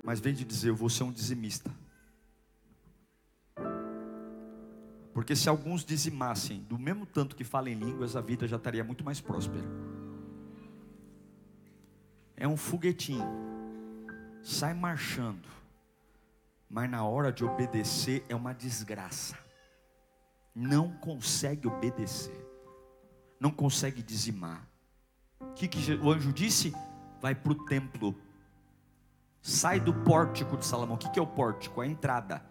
mas 0.03 0.19
vem 0.19 0.33
de 0.33 0.45
dizer: 0.45 0.69
eu 0.69 0.75
vou 0.75 0.89
ser 0.89 1.03
um 1.03 1.11
dizimista. 1.11 1.71
Porque 5.13 5.35
se 5.35 5.47
alguns 5.47 5.85
dizimassem 5.85 6.61
do 6.63 6.77
mesmo 6.77 7.05
tanto 7.05 7.35
que 7.35 7.43
falam 7.43 7.71
em 7.71 7.75
línguas, 7.75 8.15
a 8.15 8.21
vida 8.21 8.47
já 8.47 8.57
estaria 8.57 8.83
muito 8.83 9.03
mais 9.03 9.21
próspera. 9.21 9.63
É 12.35 12.47
um 12.47 12.57
foguetinho, 12.57 13.23
sai 14.41 14.73
marchando, 14.73 15.47
mas 16.67 16.89
na 16.89 17.05
hora 17.05 17.31
de 17.31 17.45
obedecer 17.45 18.25
é 18.27 18.35
uma 18.35 18.53
desgraça. 18.53 19.37
Não 20.55 20.91
consegue 20.97 21.67
obedecer, 21.67 22.45
não 23.39 23.51
consegue 23.51 24.01
dizimar. 24.01 24.72
O 25.51 25.53
que, 25.53 25.67
que 25.67 25.93
o 25.93 26.11
anjo 26.11 26.31
disse? 26.31 26.73
Vai 27.21 27.35
para 27.35 27.51
o 27.51 27.65
templo. 27.65 28.15
Sai 29.41 29.79
do 29.79 29.93
pórtico 29.93 30.57
de 30.57 30.65
Salomão. 30.65 30.95
O 30.95 30.97
que, 30.97 31.09
que 31.09 31.19
é 31.19 31.21
o 31.21 31.27
pórtico? 31.27 31.81
A 31.81 31.87
entrada. 31.87 32.43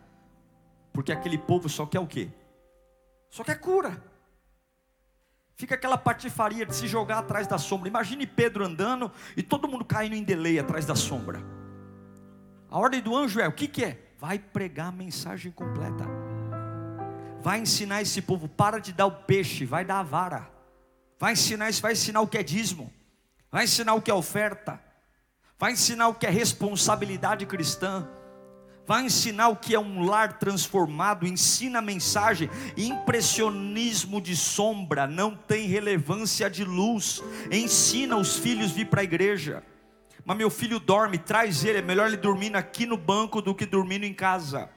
Porque 0.93 1.11
aquele 1.11 1.39
povo 1.39 1.69
só 1.69 1.87
quer 1.87 2.01
o 2.01 2.07
quê? 2.07 2.31
Só 3.31 3.43
quer 3.43 3.59
cura. 3.59 4.03
Fica 5.55 5.75
aquela 5.75 5.97
patifaria 5.97 6.67
de 6.67 6.75
se 6.75 6.87
jogar 6.87 7.19
atrás 7.19 7.47
da 7.47 7.57
sombra. 7.57 7.89
Imagine 7.89 8.27
Pedro 8.27 8.65
andando 8.65 9.11
e 9.37 9.43
todo 9.43 9.69
mundo 9.69 9.85
caindo 9.85 10.15
em 10.15 10.23
delay 10.23 10.59
atrás 10.59 10.85
da 10.85 10.95
sombra. 10.95 11.41
A 12.71 12.79
ordem 12.79 13.01
do 13.01 13.17
anjo 13.17 13.41
é: 13.41 13.49
o 13.49 13.53
que, 13.53 13.69
que 13.69 13.85
é? 13.85 14.13
Vai 14.19 14.39
pregar 14.39 14.89
a 14.89 14.93
mensagem 14.93 15.53
completa. 15.53 16.05
Vai 17.41 17.61
ensinar 17.61 18.03
esse 18.03 18.23
povo. 18.23 18.49
Para 18.49 18.79
de 18.79 18.93
dar 18.93 19.07
o 19.07 19.13
peixe, 19.13 19.65
vai 19.65 19.85
dar 19.85 20.01
a 20.01 20.03
vara. 20.03 20.51
Vai 21.23 21.35
ensinar 21.35 21.71
isso, 21.71 21.81
vai 21.81 21.93
ensinar 21.93 22.21
o 22.21 22.27
que 22.27 22.37
é 22.37 22.43
dízimo, 22.43 22.93
vai 23.49 23.63
ensinar 23.63 23.95
o 23.95 24.03
que 24.03 24.11
é 24.11 24.15
oferta, 24.15 24.83
vai 25.57 25.71
ensinar 25.71 26.09
o 26.09 26.15
que 26.15 26.27
é 26.27 26.31
responsabilidade 26.31 27.47
cristã, 27.47 28.09
vai 28.85 29.05
ensinar 29.05 29.47
o 29.47 29.55
que 29.55 29.73
é 29.73 29.79
um 29.79 30.05
lar 30.05 30.41
transformado, 30.41 31.25
ensina 31.25 31.79
a 31.79 31.81
mensagem. 31.81 32.51
Impressionismo 32.77 34.21
de 34.21 34.35
sombra 34.35 35.07
não 35.07 35.37
tem 35.37 35.69
relevância 35.69 36.51
de 36.51 36.65
luz. 36.65 37.23
Ensina 37.53 38.17
os 38.17 38.37
filhos 38.37 38.73
vir 38.73 38.89
para 38.89 39.03
a 39.03 39.05
igreja. 39.05 39.63
Mas 40.25 40.37
meu 40.37 40.51
filho 40.51 40.81
dorme, 40.81 41.19
traz 41.19 41.65
ele, 41.65 41.79
é 41.79 41.83
melhor 41.83 42.09
ele 42.09 42.17
dormindo 42.17 42.57
aqui 42.57 42.85
no 42.85 42.97
banco 42.97 43.41
do 43.41 43.55
que 43.55 43.65
dormindo 43.65 44.03
em 44.03 44.13
casa. 44.13 44.69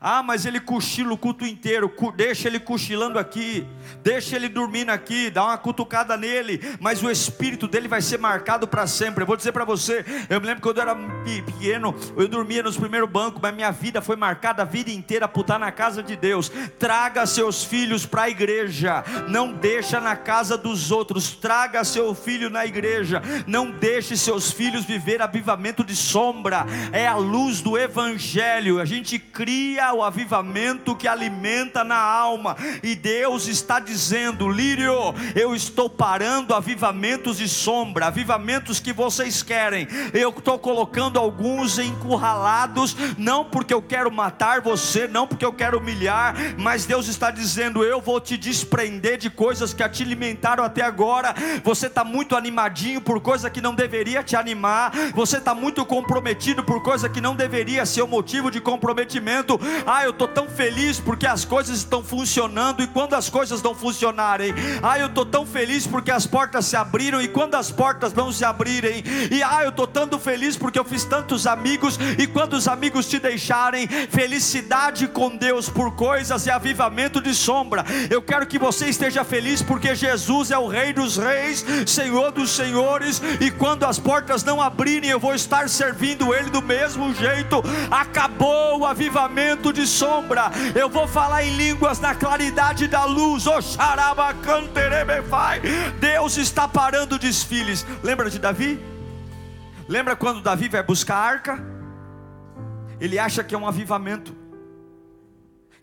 Ah, 0.00 0.22
mas 0.22 0.44
ele 0.44 0.60
cochila 0.60 1.14
o 1.14 1.18
culto 1.18 1.46
inteiro, 1.46 1.92
deixa 2.14 2.48
ele 2.48 2.60
cochilando 2.60 3.18
aqui, 3.18 3.66
deixa 4.02 4.36
ele 4.36 4.48
dormindo 4.48 4.90
aqui, 4.90 5.30
dá 5.30 5.44
uma 5.44 5.56
cutucada 5.56 6.16
nele, 6.16 6.60
mas 6.78 7.02
o 7.02 7.10
espírito 7.10 7.66
dele 7.66 7.88
vai 7.88 8.02
ser 8.02 8.18
marcado 8.18 8.68
para 8.68 8.86
sempre. 8.86 9.22
Eu 9.22 9.26
vou 9.26 9.36
dizer 9.36 9.52
para 9.52 9.64
você, 9.64 10.04
eu 10.28 10.40
me 10.40 10.46
lembro 10.46 10.62
quando 10.62 10.76
eu 10.76 10.82
era 10.82 10.94
pequeno, 11.24 11.94
eu 12.16 12.28
dormia 12.28 12.62
nos 12.62 12.76
primeiros 12.76 13.08
bancos, 13.08 13.40
mas 13.40 13.54
minha 13.54 13.70
vida 13.70 14.02
foi 14.02 14.16
marcada 14.16 14.62
a 14.62 14.66
vida 14.66 14.90
inteira 14.90 15.26
por 15.26 15.40
estar 15.40 15.58
na 15.58 15.72
casa 15.72 16.02
de 16.02 16.14
Deus. 16.14 16.50
Traga 16.78 17.26
seus 17.26 17.64
filhos 17.64 18.04
para 18.04 18.24
a 18.24 18.30
igreja, 18.30 19.02
não 19.28 19.52
deixa 19.52 19.98
na 19.98 20.14
casa 20.14 20.58
dos 20.58 20.90
outros, 20.90 21.34
traga 21.34 21.82
seu 21.84 22.14
filho 22.14 22.50
na 22.50 22.66
igreja, 22.66 23.22
não 23.46 23.70
deixe 23.70 24.16
seus 24.16 24.52
filhos 24.52 24.84
viver 24.84 25.22
avivamento 25.22 25.82
de 25.82 25.96
sombra, 25.96 26.66
é 26.92 27.06
a 27.06 27.16
luz 27.16 27.62
do 27.62 27.78
evangelho. 27.78 28.78
A 28.78 28.84
gente 28.84 29.18
cria 29.18 29.85
o 29.92 30.02
avivamento 30.02 30.94
que 30.94 31.08
alimenta 31.08 31.84
na 31.84 31.98
alma. 31.98 32.56
E 32.82 32.94
Deus 32.94 33.46
está 33.46 33.78
dizendo: 33.78 34.48
Lírio, 34.48 34.94
eu 35.34 35.54
estou 35.54 35.88
parando 35.88 36.54
avivamentos 36.54 37.38
de 37.38 37.48
sombra, 37.48 38.06
avivamentos 38.06 38.80
que 38.80 38.92
vocês 38.92 39.42
querem. 39.42 39.86
Eu 40.12 40.30
estou 40.30 40.58
colocando 40.58 41.18
alguns 41.18 41.78
encurralados, 41.78 42.96
não 43.16 43.44
porque 43.44 43.74
eu 43.74 43.82
quero 43.82 44.10
matar 44.10 44.60
você, 44.60 45.06
não 45.06 45.26
porque 45.26 45.44
eu 45.44 45.52
quero 45.52 45.78
humilhar, 45.78 46.34
mas 46.58 46.86
Deus 46.86 47.08
está 47.08 47.30
dizendo: 47.30 47.84
Eu 47.84 48.00
vou 48.00 48.20
te 48.20 48.36
desprender 48.36 49.18
de 49.18 49.30
coisas 49.30 49.72
que 49.72 49.86
te 49.88 50.02
alimentaram 50.02 50.64
até 50.64 50.82
agora. 50.82 51.34
Você 51.62 51.86
está 51.86 52.04
muito 52.04 52.36
animadinho 52.36 53.00
por 53.00 53.20
coisa 53.20 53.50
que 53.50 53.60
não 53.60 53.74
deveria 53.74 54.22
te 54.22 54.36
animar, 54.36 54.92
você 55.14 55.38
está 55.38 55.54
muito 55.54 55.84
comprometido 55.84 56.62
por 56.64 56.82
coisa 56.82 57.08
que 57.08 57.20
não 57.20 57.34
deveria 57.34 57.86
ser 57.86 58.02
o 58.02 58.06
motivo 58.06 58.50
de 58.50 58.60
comprometimento 58.60 59.58
Ah, 59.86 60.04
eu 60.04 60.10
estou 60.10 60.28
tão 60.28 60.48
feliz 60.48 60.98
porque 60.98 61.26
as 61.26 61.44
coisas 61.44 61.78
estão 61.78 62.02
funcionando 62.02 62.82
e 62.82 62.86
quando 62.86 63.14
as 63.14 63.28
coisas 63.28 63.62
não 63.62 63.74
funcionarem, 63.74 64.54
ah, 64.82 64.98
eu 64.98 65.06
estou 65.06 65.26
tão 65.26 65.46
feliz 65.46 65.86
porque 65.86 66.10
as 66.10 66.26
portas 66.26 66.66
se 66.66 66.76
abriram 66.76 67.20
e 67.20 67.28
quando 67.28 67.54
as 67.54 67.70
portas 67.70 68.12
não 68.12 68.32
se 68.32 68.44
abrirem, 68.44 69.02
e 69.30 69.42
ah, 69.42 69.62
eu 69.62 69.70
estou 69.70 69.86
tanto 69.86 70.18
feliz 70.18 70.56
porque 70.56 70.78
eu 70.78 70.84
fiz 70.84 71.04
tantos 71.04 71.46
amigos 71.46 71.98
e 72.18 72.26
quando 72.26 72.54
os 72.54 72.68
amigos 72.68 73.08
te 73.08 73.18
deixarem, 73.18 73.86
felicidade 73.88 75.06
com 75.08 75.36
Deus 75.36 75.68
por 75.68 75.94
coisas 75.94 76.46
e 76.46 76.50
avivamento 76.50 77.20
de 77.20 77.34
sombra. 77.34 77.84
Eu 78.10 78.22
quero 78.22 78.46
que 78.46 78.58
você 78.58 78.88
esteja 78.88 79.24
feliz 79.24 79.62
porque 79.62 79.94
Jesus 79.94 80.50
é 80.50 80.58
o 80.58 80.68
Rei 80.68 80.92
dos 80.92 81.16
Reis, 81.16 81.64
Senhor 81.86 82.30
dos 82.32 82.50
Senhores, 82.50 83.20
e 83.40 83.50
quando 83.50 83.84
as 83.84 83.98
portas 83.98 84.44
não 84.44 84.60
abrirem, 84.60 85.10
eu 85.10 85.20
vou 85.20 85.34
estar 85.34 85.68
servindo 85.68 86.34
Ele 86.34 86.50
do 86.50 86.62
mesmo 86.62 87.14
jeito. 87.14 87.62
Acabou 87.90 88.80
o 88.80 88.86
avivamento 88.86 89.65
de 89.72 89.86
sombra. 89.86 90.50
Eu 90.74 90.88
vou 90.88 91.06
falar 91.06 91.44
em 91.44 91.56
línguas 91.56 92.00
na 92.00 92.14
claridade 92.14 92.88
da 92.88 93.04
luz. 93.04 93.46
Deus 96.00 96.36
está 96.36 96.66
parando 96.66 97.18
desfiles. 97.18 97.86
Lembra 98.02 98.30
de 98.30 98.38
Davi? 98.38 98.80
Lembra 99.88 100.16
quando 100.16 100.40
Davi 100.40 100.68
vai 100.68 100.82
buscar 100.82 101.16
a 101.16 101.20
arca? 101.20 101.64
Ele 103.00 103.18
acha 103.18 103.44
que 103.44 103.54
é 103.54 103.58
um 103.58 103.66
avivamento. 103.66 104.34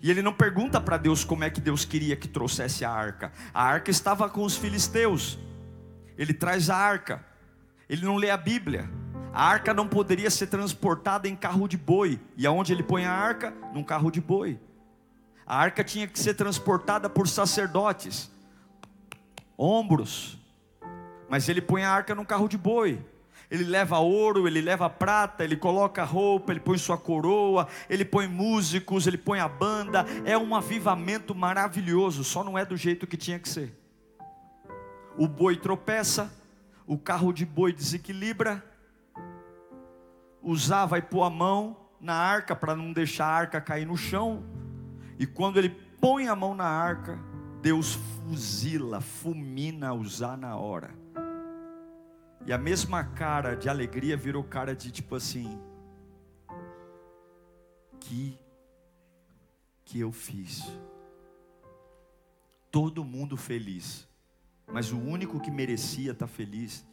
E 0.02 0.12
ele 0.12 0.22
não 0.22 0.34
pergunta 0.34 0.82
para 0.82 0.98
Deus 0.98 1.24
como 1.24 1.46
é 1.46 1.50
que 1.50 1.62
Deus 1.62 1.86
queria 1.86 2.16
que 2.16 2.28
trouxesse 2.28 2.84
a 2.84 2.92
arca. 2.92 3.32
A 3.54 3.64
arca 3.64 3.90
estava 3.90 4.30
com 4.30 4.44
os 4.44 4.58
filisteus. 4.58 5.40
Ele 6.18 6.34
traz 6.34 6.70
a 6.70 6.76
arca. 6.76 7.24
Ele 7.88 8.06
não 8.06 8.18
lê 8.18 8.30
a 8.30 8.36
Bíblia. 8.36 8.90
A 9.34 9.48
arca 9.48 9.74
não 9.74 9.88
poderia 9.88 10.30
ser 10.30 10.46
transportada 10.46 11.28
em 11.28 11.36
carro 11.36 11.68
de 11.68 11.76
boi. 11.76 12.20
E 12.38 12.46
aonde 12.46 12.72
ele 12.72 12.84
põe 12.84 13.04
a 13.06 13.12
arca? 13.12 13.52
Num 13.74 13.84
carro 13.84 14.12
de 14.12 14.22
boi. 14.22 14.60
A 15.46 15.58
arca 15.58 15.84
tinha 15.84 16.08
que 16.08 16.20
ser 16.20 16.36
transportada 16.36 17.10
por 17.10 17.28
sacerdotes, 17.28 18.32
ombros. 19.58 20.38
Mas 21.28 21.50
ele 21.50 21.62
põe 21.62 21.84
a 21.84 21.92
arca 21.92 22.14
num 22.14 22.24
carro 22.24 22.48
de 22.48 22.60
boi. 22.60 23.04
Ele 23.50 23.64
leva 23.64 23.98
ouro, 23.98 24.48
ele 24.48 24.62
leva 24.62 24.90
prata, 24.90 25.44
ele 25.44 25.58
coloca 25.58 26.04
roupa, 26.04 26.52
ele 26.52 26.60
põe 26.60 26.78
sua 26.78 26.98
coroa, 26.98 27.68
ele 27.90 28.06
põe 28.06 28.28
músicos, 28.28 29.08
ele 29.08 29.18
põe 29.18 29.40
a 29.40 29.48
banda. 29.48 30.06
É 30.26 30.38
um 30.38 30.56
avivamento 30.56 31.34
maravilhoso, 31.34 32.24
só 32.24 32.44
não 32.44 32.58
é 32.58 32.64
do 32.64 32.78
jeito 32.78 33.08
que 33.08 33.18
tinha 33.18 33.40
que 33.40 33.50
ser. 33.50 33.76
O 35.18 35.28
boi 35.28 35.56
tropeça, 35.56 36.32
o 36.86 36.98
carro 36.98 37.34
de 37.34 37.46
boi 37.46 37.74
desequilibra, 37.74 38.64
Usar 40.44 40.86
vai 40.86 41.02
pôr 41.02 41.24
a 41.24 41.30
mão 41.30 41.78
na 42.00 42.14
arca 42.14 42.54
para 42.54 42.76
não 42.76 42.92
deixar 42.92 43.26
a 43.26 43.34
arca 43.34 43.62
cair 43.62 43.86
no 43.86 43.96
chão, 43.96 44.44
e 45.18 45.26
quando 45.26 45.58
ele 45.58 45.70
põe 45.70 46.28
a 46.28 46.36
mão 46.36 46.54
na 46.54 46.66
arca, 46.66 47.18
Deus 47.62 47.94
fuzila, 47.94 49.00
fulmina 49.00 49.94
Usar 49.94 50.38
na 50.38 50.58
hora. 50.58 50.92
E 52.46 52.52
a 52.52 52.58
mesma 52.58 53.06
cara 53.06 53.56
de 53.56 53.70
alegria 53.70 54.18
virou 54.18 54.44
cara 54.44 54.76
de 54.76 54.92
tipo 54.92 55.16
assim: 55.16 55.58
que 58.02 58.38
que 59.86 60.00
eu 60.00 60.12
fiz. 60.12 60.64
Todo 62.70 63.06
mundo 63.06 63.38
feliz, 63.38 64.08
mas 64.68 64.92
o 64.92 64.98
único 65.00 65.40
que 65.40 65.52
merecia 65.52 66.12
estar 66.12 66.28
tá 66.28 66.32
feliz 66.32 66.86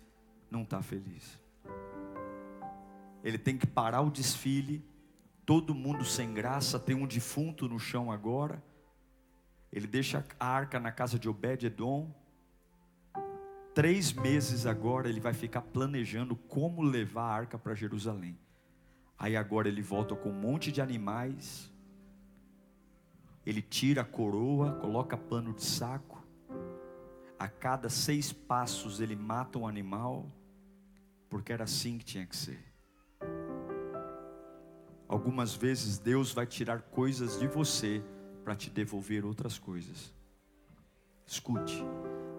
não 0.51 0.63
está 0.63 0.83
feliz. 0.83 1.41
Ele 3.23 3.39
tem 3.39 3.57
que 3.57 3.67
parar 3.67 4.01
o 4.01 4.11
desfile, 4.11 4.85
todo 5.45 5.75
mundo 5.75 6.05
sem 6.05 6.33
graça, 6.33 6.79
tem 6.79 6.97
um 6.97 7.07
defunto 7.07 7.69
no 7.69 7.79
chão 7.79 8.11
agora. 8.11 8.63
Ele 9.73 9.87
deixa 9.87 10.25
a 10.39 10.47
arca 10.47 10.81
na 10.81 10.91
casa 10.91 11.19
de 11.19 11.29
Obed-Edom, 11.29 12.13
Três 13.73 14.13
meses 14.13 14.67
agora 14.67 15.09
ele 15.09 15.21
vai 15.21 15.33
ficar 15.33 15.63
planejando 15.63 16.35
como 16.35 16.83
levar 16.83 17.23
a 17.23 17.35
arca 17.35 17.59
para 17.59 17.75
Jerusalém. 17.75 18.37
Aí 19.17 19.37
agora 19.37 19.69
ele 19.69 19.81
volta 19.81 20.17
com 20.17 20.31
um 20.31 20.41
monte 20.41 20.73
de 20.73 20.81
animais. 20.81 21.71
Ele 23.47 23.63
tira 23.63 24.03
a 24.03 24.05
coroa, 24.05 24.73
coloca 24.73 25.17
pano 25.17 25.55
de 25.55 25.65
saco. 25.65 26.23
A 27.39 27.49
cada 27.49 27.89
seis 27.89 28.33
passos 28.33 29.01
ele 29.01 29.15
mata 29.15 29.59
um 29.59 29.69
animal, 29.69 30.27
porque 31.29 31.53
era 31.53 31.65
assim 31.65 31.97
que 31.97 32.05
tinha 32.05 32.27
que 32.27 32.37
ser. 32.37 32.70
Algumas 35.11 35.57
vezes 35.57 35.99
Deus 35.99 36.33
vai 36.33 36.47
tirar 36.47 36.83
coisas 36.83 37.37
de 37.41 37.49
você 37.49 38.01
para 38.45 38.55
te 38.55 38.71
devolver 38.71 39.25
outras 39.25 39.59
coisas. 39.59 40.15
Escute. 41.27 41.83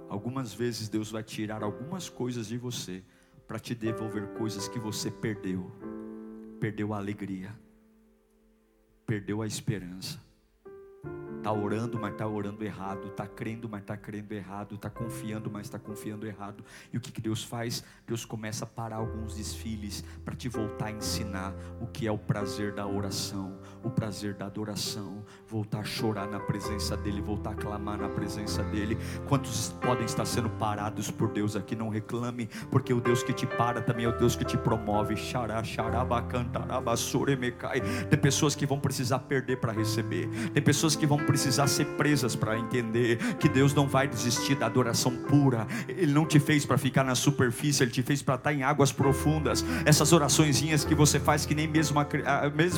Algumas 0.07 0.53
vezes 0.53 0.87
Deus 0.87 1.11
vai 1.11 1.21
tirar 1.21 1.63
algumas 1.63 2.07
coisas 2.07 2.47
de 2.47 2.57
você 2.57 3.03
para 3.45 3.59
te 3.59 3.75
devolver 3.75 4.25
coisas 4.35 4.69
que 4.69 4.79
você 4.79 5.11
perdeu. 5.11 5.69
Perdeu 6.61 6.93
a 6.93 6.97
alegria, 6.97 7.53
perdeu 9.05 9.41
a 9.41 9.47
esperança 9.47 10.30
Está 11.41 11.51
orando, 11.51 11.97
mas 11.99 12.11
está 12.11 12.27
orando 12.27 12.63
errado. 12.63 13.07
Está 13.07 13.25
crendo, 13.25 13.67
mas 13.67 13.81
está 13.81 13.97
crendo 13.97 14.31
errado. 14.31 14.75
Está 14.75 14.91
confiando, 14.91 15.49
mas 15.49 15.65
está 15.65 15.79
confiando 15.79 16.27
errado. 16.27 16.63
E 16.93 16.97
o 16.97 17.01
que, 17.01 17.11
que 17.11 17.19
Deus 17.19 17.43
faz? 17.43 17.83
Deus 18.05 18.23
começa 18.23 18.63
a 18.63 18.67
parar 18.67 18.97
alguns 18.97 19.35
desfiles 19.35 20.03
para 20.23 20.35
te 20.35 20.47
voltar 20.47 20.85
a 20.85 20.91
ensinar 20.91 21.51
o 21.81 21.87
que 21.87 22.05
é 22.05 22.11
o 22.11 22.17
prazer 22.17 22.75
da 22.75 22.85
oração, 22.85 23.57
o 23.83 23.89
prazer 23.89 24.35
da 24.35 24.45
adoração. 24.45 25.25
Voltar 25.47 25.79
a 25.79 25.83
chorar 25.83 26.27
na 26.27 26.39
presença 26.39 26.95
dEle, 26.95 27.21
voltar 27.21 27.53
a 27.53 27.55
clamar 27.55 27.97
na 27.97 28.09
presença 28.09 28.61
dEle. 28.65 28.95
Quantos 29.27 29.69
podem 29.81 30.05
estar 30.05 30.25
sendo 30.25 30.49
parados 30.51 31.09
por 31.09 31.29
Deus 31.29 31.55
aqui? 31.55 31.75
Não 31.75 31.89
reclame, 31.89 32.45
porque 32.69 32.93
o 32.93 33.01
Deus 33.01 33.23
que 33.23 33.33
te 33.33 33.47
para 33.47 33.81
também 33.81 34.05
é 34.05 34.09
o 34.09 34.15
Deus 34.15 34.35
que 34.35 34.45
te 34.45 34.59
promove. 34.59 35.15
Xará, 35.17 35.63
Tem 38.11 38.19
pessoas 38.19 38.53
que 38.53 38.67
vão 38.67 38.79
precisar 38.79 39.17
perder 39.19 39.59
para 39.59 39.71
receber. 39.71 40.29
Tem 40.53 40.61
pessoas 40.61 40.95
que 40.95 41.07
vão 41.07 41.17
precisar 41.31 41.67
ser 41.67 41.85
presas 41.85 42.35
para 42.35 42.59
entender 42.59 43.17
que 43.39 43.47
Deus 43.47 43.73
não 43.73 43.87
vai 43.87 44.05
desistir 44.05 44.53
da 44.53 44.65
adoração 44.65 45.15
pura. 45.15 45.65
Ele 45.87 46.11
não 46.11 46.25
te 46.25 46.41
fez 46.41 46.65
para 46.65 46.77
ficar 46.77 47.05
na 47.05 47.15
superfície, 47.15 47.83
ele 47.83 47.91
te 47.91 48.03
fez 48.03 48.21
para 48.21 48.35
estar 48.35 48.51
em 48.51 48.63
águas 48.63 48.91
profundas. 48.91 49.63
Essas 49.85 50.11
oraçõezinhas 50.11 50.83
que 50.83 50.93
você 50.93 51.21
faz 51.21 51.45
que 51.45 51.55
nem 51.55 51.69
mesmo, 51.69 51.97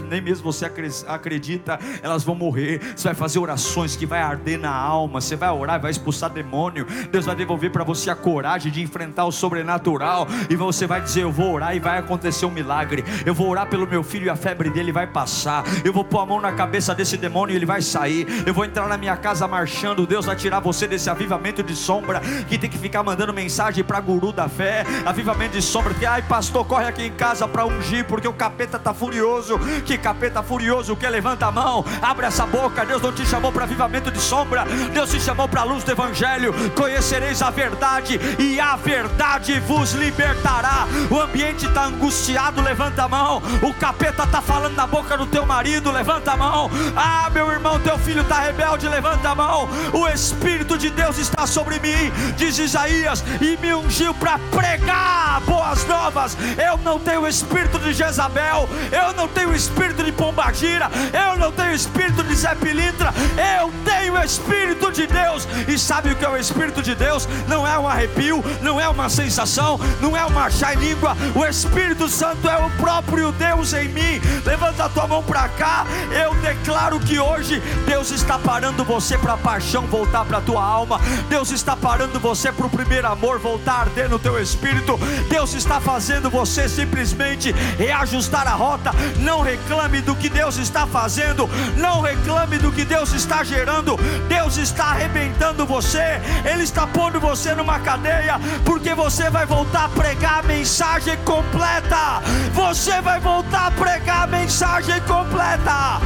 nem 0.07 0.21
mesmo 0.21 0.43
você 0.43 0.67
acredita, 1.07 1.79
elas 2.03 2.23
vão 2.23 2.35
morrer. 2.35 2.79
Você 2.95 3.07
vai 3.07 3.15
fazer 3.15 3.39
orações 3.39 3.95
que 3.95 4.05
vai 4.05 4.21
arder 4.21 4.59
na 4.59 4.71
alma, 4.71 5.19
você 5.19 5.35
vai 5.35 5.49
orar, 5.49 5.81
vai 5.81 5.89
expulsar 5.89 6.29
demônio. 6.29 6.85
Deus 7.11 7.25
vai 7.25 7.35
devolver 7.35 7.71
para 7.71 7.83
você 7.83 8.11
a 8.11 8.15
coragem 8.15 8.71
de 8.71 8.83
enfrentar 8.83 9.25
o 9.25 9.31
sobrenatural 9.31 10.27
e 10.47 10.55
você 10.55 10.85
vai 10.85 11.01
dizer: 11.01 11.23
"Eu 11.23 11.31
vou 11.31 11.53
orar 11.53 11.75
e 11.75 11.79
vai 11.79 11.97
acontecer 11.97 12.45
um 12.45 12.51
milagre. 12.51 13.03
Eu 13.25 13.33
vou 13.33 13.49
orar 13.49 13.67
pelo 13.67 13.87
meu 13.87 14.03
filho 14.03 14.27
e 14.27 14.29
a 14.29 14.35
febre 14.35 14.69
dele 14.69 14.91
vai 14.91 15.07
passar. 15.07 15.63
Eu 15.83 15.91
vou 15.91 16.05
pôr 16.05 16.19
a 16.19 16.25
mão 16.27 16.39
na 16.39 16.51
cabeça 16.51 16.93
desse 16.93 17.17
demônio 17.17 17.53
e 17.53 17.55
ele 17.55 17.65
vai 17.65 17.81
sair. 17.81 18.42
Eu 18.45 18.53
vou 18.53 18.65
entrar 18.65 18.87
na 18.87 18.97
minha 18.97 19.15
casa 19.15 19.47
marchando. 19.47 20.05
Deus 20.05 20.25
vai 20.25 20.35
tirar 20.35 20.59
você 20.59 20.87
desse 20.87 21.09
avivamento 21.09 21.63
de 21.63 21.75
sombra 21.75 22.19
que 22.47 22.57
tem 22.57 22.69
que 22.69 22.77
ficar 22.77 23.01
mandando 23.03 23.33
mensagem 23.33 23.83
para 23.83 23.99
guru 23.99 24.31
da 24.31 24.49
fé. 24.49 24.85
Avivamento 25.05 25.53
de 25.53 25.61
sombra 25.61 25.93
que 25.93 26.05
ai 26.05 26.21
pastor, 26.21 26.65
corre 26.65 26.85
aqui 26.85 27.03
em 27.03 27.11
casa 27.11 27.47
para 27.47 27.65
ungir 27.65 28.05
porque 28.05 28.27
o 28.27 28.33
capeta 28.33 28.77
tá 28.77 28.93
furioso. 28.93 29.57
Que 29.85 29.97
capeta 29.97 30.43
furioso, 30.43 30.95
que 30.95 31.07
levanta 31.07 31.45
a 31.45 31.51
mão, 31.51 31.85
abre 32.01 32.25
essa 32.25 32.45
boca. 32.45 32.85
Deus 32.85 33.01
não 33.01 33.11
te 33.11 33.25
chamou 33.25 33.51
para 33.51 33.63
avivamento 33.63 34.11
de 34.11 34.19
sombra. 34.19 34.65
Deus 34.93 35.09
te 35.09 35.19
chamou 35.19 35.47
para 35.47 35.61
a 35.61 35.63
luz 35.63 35.83
do 35.83 35.91
evangelho. 35.91 36.53
Conhecereis 36.75 37.41
a 37.41 37.49
verdade 37.49 38.19
e 38.39 38.59
a 38.59 38.75
verdade 38.75 39.59
vos 39.61 39.93
libertará. 39.93 40.85
O 41.09 41.19
ambiente 41.19 41.65
está 41.65 41.85
angustiado, 41.85 42.61
levanta 42.61 43.03
a 43.03 43.07
mão. 43.07 43.41
O 43.61 43.73
capeta 43.73 44.27
tá 44.27 44.41
falando 44.41 44.75
na 44.75 44.85
boca 44.85 45.17
do 45.17 45.25
teu 45.25 45.45
marido, 45.45 45.91
levanta 45.91 46.33
a 46.33 46.37
mão. 46.37 46.69
Ah, 46.95 47.29
meu 47.31 47.49
irmão, 47.51 47.79
teu 47.79 47.97
filho 47.99 48.21
está 48.21 48.32
está 48.33 48.39
rebelde, 48.39 48.87
levanta 48.87 49.29
a 49.29 49.35
mão. 49.35 49.69
O 49.93 50.07
Espírito 50.07 50.75
de 50.77 50.89
Deus 50.89 51.19
está 51.19 51.45
sobre 51.45 51.79
mim, 51.79 52.11
diz 52.35 52.57
Isaías, 52.57 53.23
e 53.39 53.55
me 53.57 53.75
ungiu 53.75 54.13
para 54.15 54.39
pregar 54.49 55.41
boas 55.41 55.85
novas. 55.85 56.35
Eu 56.57 56.77
não 56.79 56.99
tenho 56.99 57.21
o 57.21 57.27
espírito 57.27 57.77
de 57.77 57.93
Jezabel, 57.93 58.67
eu 58.91 59.13
não 59.13 59.27
tenho 59.27 59.49
o 59.49 59.55
espírito 59.55 60.03
de 60.03 60.11
Pombagira, 60.11 60.89
eu 61.13 61.37
não 61.37 61.51
tenho 61.51 61.71
o 61.71 61.75
espírito 61.75 62.23
de 62.23 62.35
Zé 62.35 62.53
eu 62.53 63.71
tenho 63.83 64.13
o 64.13 64.23
Espírito 64.23 64.91
de 64.91 65.07
Deus. 65.07 65.47
E 65.67 65.77
sabe 65.77 66.11
o 66.11 66.15
que 66.15 66.23
é 66.23 66.29
o 66.29 66.37
Espírito 66.37 66.81
de 66.81 66.95
Deus? 66.95 67.27
Não 67.47 67.67
é 67.67 67.77
um 67.77 67.87
arrepio, 67.87 68.43
não 68.61 68.79
é 68.79 68.87
uma 68.87 69.09
sensação, 69.09 69.79
não 69.99 70.15
é 70.15 70.25
um 70.25 70.29
marchar 70.29 70.75
em 70.75 70.79
língua. 70.79 71.15
O 71.35 71.45
Espírito 71.45 72.07
Santo 72.07 72.47
é 72.47 72.57
o 72.57 72.69
próprio 72.71 73.31
Deus 73.33 73.73
em 73.73 73.89
mim. 73.89 74.21
Levanta 74.45 74.85
a 74.85 74.89
tua 74.89 75.07
mão 75.07 75.23
para 75.23 75.47
cá. 75.49 75.85
Eu 76.11 76.33
declaro 76.35 76.99
que 76.99 77.19
hoje 77.19 77.61
Deus 77.85 78.11
está 78.11 78.22
está 78.23 78.39
parando 78.39 78.85
você 78.85 79.17
para 79.17 79.33
a 79.33 79.37
paixão 79.37 79.85
voltar 79.85 80.23
para 80.23 80.37
a 80.37 80.41
tua 80.41 80.63
alma. 80.63 80.97
Deus 81.27 81.51
está 81.51 81.75
parando 81.75 82.21
você 82.21 82.53
para 82.53 82.65
o 82.65 82.69
primeiro 82.69 83.05
amor 83.05 83.37
voltar 83.37 83.73
a 83.73 83.79
arder 83.81 84.09
no 84.09 84.17
teu 84.17 84.41
espírito. 84.41 84.97
Deus 85.29 85.53
está 85.53 85.81
fazendo 85.81 86.29
você 86.29 86.69
simplesmente 86.69 87.51
reajustar 87.77 88.47
a 88.47 88.53
rota. 88.53 88.91
Não 89.19 89.41
reclame 89.41 89.99
do 89.99 90.15
que 90.15 90.29
Deus 90.29 90.55
está 90.55 90.87
fazendo. 90.87 91.49
Não 91.75 91.99
reclame 91.99 92.57
do 92.57 92.71
que 92.71 92.85
Deus 92.85 93.11
está 93.11 93.43
gerando. 93.43 93.97
Deus 94.29 94.55
está 94.55 94.85
arrebentando 94.85 95.65
você. 95.65 96.21
Ele 96.45 96.63
está 96.63 96.87
pondo 96.87 97.19
você 97.19 97.53
numa 97.53 97.79
cadeia. 97.81 98.39
Porque 98.63 98.95
você 98.95 99.29
vai 99.29 99.45
voltar 99.45 99.85
a 99.85 99.89
pregar 99.89 100.39
a 100.39 100.43
mensagem 100.43 101.17
completa. 101.25 102.21
Você 102.53 103.01
vai 103.01 103.19
voltar 103.19 103.67
a 103.67 103.71
pregar 103.71 104.23
a 104.23 104.27
mensagem 104.27 105.01
completa 105.01 105.99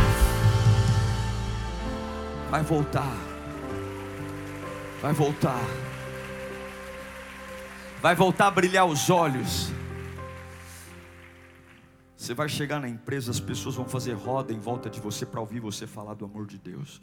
vai 2.50 2.64
voltar, 2.64 3.14
vai 5.02 5.14
voltar, 5.14 5.62
vai 8.02 8.16
voltar 8.16 8.48
a 8.48 8.52
brilhar 8.52 8.86
os 8.86 9.10
olhos. 9.10 9.72
Você 12.16 12.34
vai 12.34 12.50
chegar 12.50 12.80
na 12.80 12.90
empresa, 12.90 13.32
as 13.32 13.40
pessoas 13.40 13.76
vão 13.76 13.86
fazer 13.86 14.14
roda 14.14 14.52
em 14.54 14.60
volta 14.60 14.90
de 14.90 15.00
você 15.00 15.26
para 15.26 15.40
ouvir 15.40 15.60
você 15.60 15.86
falar 15.86 16.14
do 16.14 16.26
amor 16.26 16.46
de 16.46 16.58
Deus. 16.58 17.02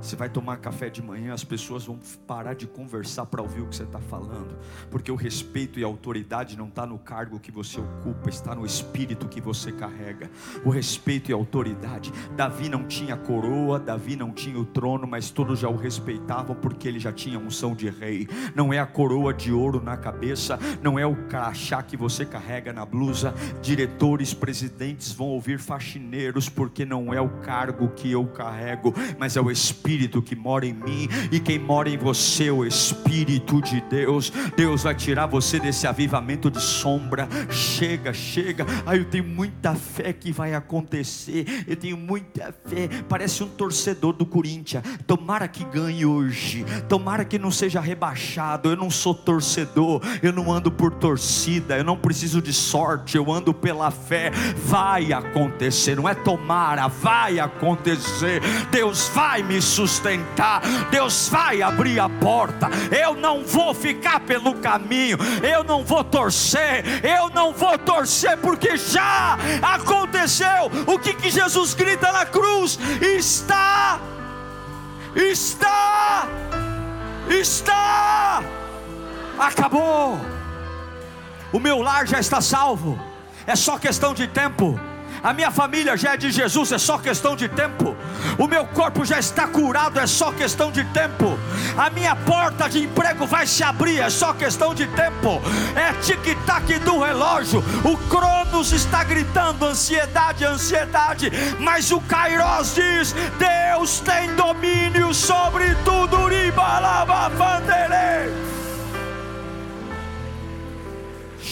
Você 0.00 0.14
vai 0.14 0.28
tomar 0.28 0.58
café 0.58 0.88
de 0.88 1.02
manhã, 1.02 1.34
as 1.34 1.42
pessoas 1.42 1.84
vão 1.84 1.98
parar 2.26 2.54
de 2.54 2.66
conversar 2.66 3.26
para 3.26 3.42
ouvir 3.42 3.62
o 3.62 3.66
que 3.66 3.76
você 3.76 3.82
está 3.82 3.98
falando, 3.98 4.56
porque 4.90 5.10
o 5.10 5.16
respeito 5.16 5.78
e 5.78 5.84
a 5.84 5.86
autoridade 5.86 6.56
não 6.56 6.68
está 6.68 6.86
no 6.86 6.98
cargo 6.98 7.40
que 7.40 7.50
você 7.50 7.80
ocupa, 7.80 8.30
está 8.30 8.54
no 8.54 8.64
espírito 8.64 9.28
que 9.28 9.40
você 9.40 9.72
carrega. 9.72 10.30
O 10.64 10.70
respeito 10.70 11.30
e 11.30 11.34
a 11.34 11.36
autoridade. 11.36 12.12
Davi 12.36 12.68
não 12.68 12.84
tinha 12.86 13.16
coroa, 13.16 13.78
Davi 13.78 14.14
não 14.14 14.30
tinha 14.30 14.58
o 14.58 14.64
trono, 14.64 15.06
mas 15.06 15.30
todos 15.30 15.58
já 15.58 15.68
o 15.68 15.76
respeitavam 15.76 16.54
porque 16.54 16.86
ele 16.86 17.00
já 17.00 17.12
tinha 17.12 17.38
unção 17.38 17.74
de 17.74 17.90
rei. 17.90 18.28
Não 18.54 18.72
é 18.72 18.78
a 18.78 18.86
coroa 18.86 19.34
de 19.34 19.52
ouro 19.52 19.82
na 19.82 19.96
cabeça, 19.96 20.58
não 20.80 20.98
é 20.98 21.04
o 21.04 21.26
crachá 21.26 21.82
que 21.82 21.96
você 21.96 22.24
carrega 22.24 22.72
na 22.72 22.86
blusa. 22.86 23.34
Diretores, 23.60 24.32
presidentes 24.32 25.12
vão 25.12 25.26
ouvir 25.26 25.58
faxineiros, 25.58 26.48
porque 26.48 26.84
não 26.84 27.12
é 27.12 27.20
o 27.20 27.28
cargo 27.40 27.88
que 27.88 28.10
eu 28.10 28.26
carrego, 28.28 28.94
mas 29.18 29.36
é 29.36 29.40
o 29.40 29.50
Espírito 29.58 30.22
que 30.22 30.36
mora 30.36 30.64
em 30.64 30.72
mim 30.72 31.08
e 31.32 31.40
quem 31.40 31.58
mora 31.58 31.90
em 31.90 31.98
você, 31.98 32.50
o 32.50 32.64
Espírito 32.64 33.60
de 33.60 33.80
Deus. 33.82 34.32
Deus 34.56 34.84
vai 34.84 34.94
tirar 34.94 35.26
você 35.26 35.58
desse 35.58 35.86
avivamento 35.86 36.50
de 36.50 36.60
sombra. 36.60 37.28
Chega, 37.50 38.12
chega. 38.12 38.64
Ah, 38.86 38.96
eu 38.96 39.04
tenho 39.04 39.24
muita 39.24 39.74
fé 39.74 40.12
que 40.12 40.30
vai 40.30 40.54
acontecer. 40.54 41.64
Eu 41.66 41.76
tenho 41.76 41.96
muita 41.96 42.54
fé. 42.66 42.88
Parece 43.08 43.42
um 43.42 43.48
torcedor 43.48 44.12
do 44.12 44.24
Corinthians. 44.24 44.84
Tomara 45.06 45.48
que 45.48 45.64
ganhe 45.64 46.06
hoje. 46.06 46.64
Tomara 46.88 47.24
que 47.24 47.38
não 47.38 47.50
seja 47.50 47.80
rebaixado. 47.80 48.70
Eu 48.70 48.76
não 48.76 48.90
sou 48.90 49.14
torcedor. 49.14 50.00
Eu 50.22 50.32
não 50.32 50.52
ando 50.52 50.70
por 50.70 50.92
torcida. 50.94 51.76
Eu 51.76 51.84
não 51.84 51.96
preciso 51.96 52.40
de 52.40 52.52
sorte. 52.52 53.16
Eu 53.16 53.32
ando 53.32 53.52
pela 53.52 53.90
fé. 53.90 54.30
Vai 54.64 55.12
acontecer. 55.12 55.96
Não 55.96 56.08
é 56.08 56.14
tomara, 56.14 56.86
vai 56.88 57.40
acontecer. 57.40 58.40
Deus 58.70 59.08
vai 59.08 59.42
me 59.48 59.60
sustentar. 59.62 60.60
Deus 60.90 61.28
vai 61.28 61.62
abrir 61.62 61.98
a 61.98 62.08
porta. 62.08 62.68
Eu 62.94 63.14
não 63.14 63.42
vou 63.42 63.74
ficar 63.74 64.20
pelo 64.20 64.54
caminho. 64.56 65.18
Eu 65.42 65.64
não 65.64 65.82
vou 65.82 66.04
torcer. 66.04 66.84
Eu 67.04 67.30
não 67.30 67.52
vou 67.52 67.76
torcer 67.78 68.36
porque 68.38 68.76
já 68.76 69.38
aconteceu. 69.62 70.70
O 70.86 70.98
que, 70.98 71.14
que 71.14 71.30
Jesus 71.30 71.74
grita 71.74 72.12
na 72.12 72.26
cruz? 72.26 72.78
Está, 73.00 73.98
está, 75.16 76.28
está. 77.28 78.42
Acabou. 79.38 80.20
O 81.52 81.58
meu 81.58 81.80
lar 81.80 82.06
já 82.06 82.20
está 82.20 82.40
salvo. 82.40 83.00
É 83.46 83.56
só 83.56 83.78
questão 83.78 84.12
de 84.12 84.28
tempo 84.28 84.78
a 85.22 85.32
minha 85.32 85.50
família 85.50 85.96
já 85.96 86.14
é 86.14 86.16
de 86.16 86.30
Jesus, 86.30 86.72
é 86.72 86.78
só 86.78 86.98
questão 86.98 87.34
de 87.34 87.48
tempo. 87.48 87.96
O 88.38 88.46
meu 88.46 88.64
corpo 88.66 89.04
já 89.04 89.18
está 89.18 89.46
curado, 89.46 89.98
é 89.98 90.06
só 90.06 90.32
questão 90.32 90.70
de 90.70 90.84
tempo. 90.84 91.38
A 91.76 91.90
minha 91.90 92.14
porta 92.14 92.68
de 92.68 92.84
emprego 92.84 93.26
vai 93.26 93.46
se 93.46 93.62
abrir, 93.62 94.00
é 94.00 94.10
só 94.10 94.32
questão 94.32 94.74
de 94.74 94.86
tempo. 94.88 95.40
É 95.74 95.92
tic-tac 96.02 96.78
do 96.80 97.00
relógio. 97.00 97.64
O 97.84 97.96
Cronos 98.08 98.72
está 98.72 99.02
gritando 99.04 99.64
ansiedade, 99.64 100.44
ansiedade, 100.44 101.32
mas 101.58 101.90
o 101.90 102.00
Kairos 102.00 102.74
diz: 102.74 103.14
Deus 103.38 104.00
tem 104.00 104.34
domínio 104.34 105.12
sobre 105.14 105.74
tudo. 105.84 106.28
Ribalaba 106.28 107.30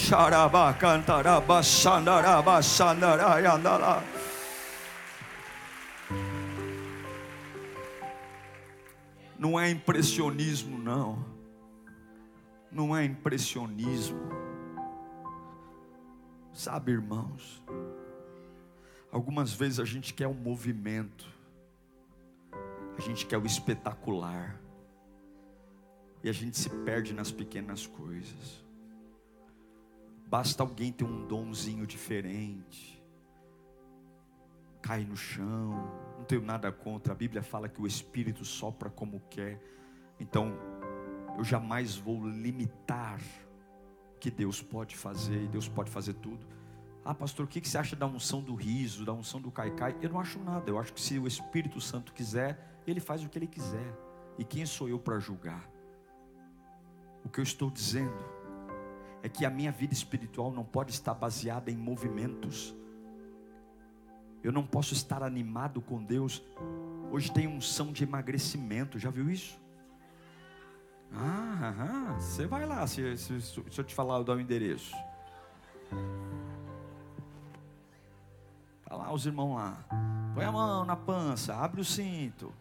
Xarabá, 0.07 0.73
cantarabá, 0.73 1.61
xandarabá, 1.61 2.61
xandarayandalá. 2.61 4.01
Não 9.37 9.59
é 9.59 9.69
impressionismo, 9.69 10.77
não. 10.77 11.25
Não 12.71 12.95
é 12.95 13.03
impressionismo. 13.03 14.29
Sabe, 16.53 16.93
irmãos, 16.93 17.61
algumas 19.11 19.51
vezes 19.51 19.77
a 19.77 19.83
gente 19.83 20.13
quer 20.13 20.29
um 20.29 20.33
movimento, 20.33 21.27
a 22.97 23.01
gente 23.01 23.25
quer 23.25 23.37
o 23.37 23.45
espetacular, 23.45 24.57
e 26.23 26.29
a 26.29 26.31
gente 26.31 26.57
se 26.57 26.69
perde 26.69 27.13
nas 27.13 27.29
pequenas 27.29 27.85
coisas. 27.85 28.66
Basta 30.29 30.61
alguém 30.61 30.91
ter 30.91 31.05
um 31.05 31.25
donzinho 31.25 31.87
diferente. 31.87 33.01
Cai 34.81 35.05
no 35.05 35.15
chão. 35.15 35.71
Não 36.17 36.25
tenho 36.25 36.41
nada 36.41 36.69
contra. 36.69 37.13
A 37.13 37.15
Bíblia 37.15 37.41
fala 37.41 37.69
que 37.69 37.81
o 37.81 37.87
Espírito 37.87 38.43
sopra 38.43 38.89
como 38.89 39.21
quer. 39.29 39.57
Então, 40.19 40.53
eu 41.37 41.45
jamais 41.45 41.95
vou 41.95 42.27
limitar 42.27 43.21
o 44.15 44.19
que 44.19 44.29
Deus 44.29 44.61
pode 44.61 44.97
fazer. 44.97 45.43
E 45.43 45.47
Deus 45.47 45.69
pode 45.69 45.89
fazer 45.89 46.13
tudo. 46.15 46.45
Ah, 47.05 47.15
pastor, 47.15 47.45
o 47.45 47.47
que 47.47 47.65
você 47.65 47.77
acha 47.77 47.95
da 47.95 48.05
unção 48.05 48.41
do 48.41 48.53
riso, 48.53 49.05
da 49.05 49.13
unção 49.13 49.39
do 49.39 49.49
caicai? 49.49 49.95
Eu 50.01 50.09
não 50.09 50.19
acho 50.19 50.39
nada. 50.39 50.69
Eu 50.69 50.77
acho 50.77 50.91
que 50.91 50.99
se 50.99 51.17
o 51.17 51.25
Espírito 51.25 51.79
Santo 51.79 52.11
quiser, 52.11 52.81
ele 52.85 52.99
faz 52.99 53.23
o 53.23 53.29
que 53.29 53.39
ele 53.39 53.47
quiser. 53.47 53.97
E 54.37 54.43
quem 54.43 54.65
sou 54.65 54.89
eu 54.89 54.99
para 54.99 55.19
julgar? 55.19 55.69
O 57.23 57.29
que 57.29 57.39
eu 57.39 57.43
estou 57.43 57.71
dizendo 57.71 58.36
é 59.27 59.29
que 59.29 59.45
a 59.45 59.49
minha 59.49 59.71
vida 59.71 59.93
espiritual 59.93 60.51
não 60.51 60.63
pode 60.63 60.91
estar 60.91 61.13
baseada 61.13 61.69
em 61.69 61.75
movimentos. 61.75 62.73
Eu 64.41 64.53
não 64.53 64.65
posso 64.65 64.93
estar 64.93 65.21
animado 65.21 65.81
com 65.81 66.01
Deus. 66.01 66.41
Hoje 67.11 67.29
tem 67.31 67.45
unção 67.45 67.91
de 67.91 68.03
emagrecimento, 68.03 68.97
já 68.97 69.09
viu 69.09 69.29
isso? 69.29 69.59
Ah, 71.13 72.15
você 72.17 72.47
vai 72.47 72.65
lá, 72.65 72.87
se, 72.87 73.17
se, 73.17 73.41
se, 73.41 73.61
eu 73.77 73.83
te 73.83 73.93
falar, 73.93 74.17
eu 74.17 74.23
dar 74.23 74.37
o 74.37 74.39
endereço. 74.39 74.95
Tá 78.85 78.95
lá 78.95 79.13
os 79.13 79.25
irmãos 79.25 79.55
lá. 79.55 79.85
Põe 80.33 80.45
a 80.45 80.51
mão 80.51 80.85
na 80.85 80.95
pança, 80.95 81.53
abre 81.53 81.81
o 81.81 81.85
cinto. 81.85 82.53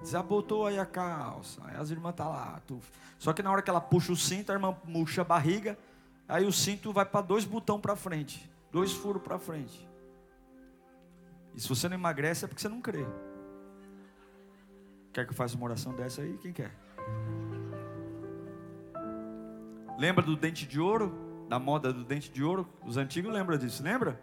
Desabotou 0.00 0.66
aí 0.66 0.78
a 0.78 0.86
calça. 0.86 1.60
Aí 1.64 1.76
as 1.76 1.90
irmãs 1.90 2.14
tá 2.14 2.28
lá. 2.28 2.60
Tu... 2.66 2.78
Só 3.18 3.32
que 3.32 3.42
na 3.42 3.50
hora 3.50 3.62
que 3.62 3.70
ela 3.70 3.80
puxa 3.80 4.12
o 4.12 4.16
cinto, 4.16 4.50
a 4.50 4.54
irmã 4.54 4.76
murcha 4.84 5.22
a 5.22 5.24
barriga. 5.24 5.78
Aí 6.28 6.44
o 6.46 6.52
cinto 6.52 6.92
vai 6.92 7.04
para 7.04 7.20
dois 7.20 7.44
botões 7.44 7.80
para 7.80 7.96
frente. 7.96 8.50
Dois 8.70 8.92
furos 8.92 9.22
para 9.22 9.38
frente. 9.38 9.88
E 11.54 11.60
se 11.60 11.68
você 11.68 11.88
não 11.88 11.96
emagrece 11.96 12.44
é 12.44 12.48
porque 12.48 12.60
você 12.60 12.68
não 12.68 12.80
crê. 12.80 13.06
Quer 15.12 15.24
que 15.24 15.30
eu 15.30 15.36
faça 15.36 15.54
uma 15.56 15.66
oração 15.66 15.94
dessa 15.94 16.22
aí? 16.22 16.36
Quem 16.38 16.52
quer? 16.52 16.74
Lembra 19.96 20.24
do 20.24 20.36
dente 20.36 20.66
de 20.66 20.80
ouro? 20.80 21.46
Da 21.48 21.58
moda 21.58 21.92
do 21.92 22.04
dente 22.04 22.32
de 22.32 22.42
ouro? 22.42 22.68
Os 22.84 22.96
antigos 22.96 23.32
lembram 23.32 23.56
disso, 23.56 23.82
lembra? 23.82 24.20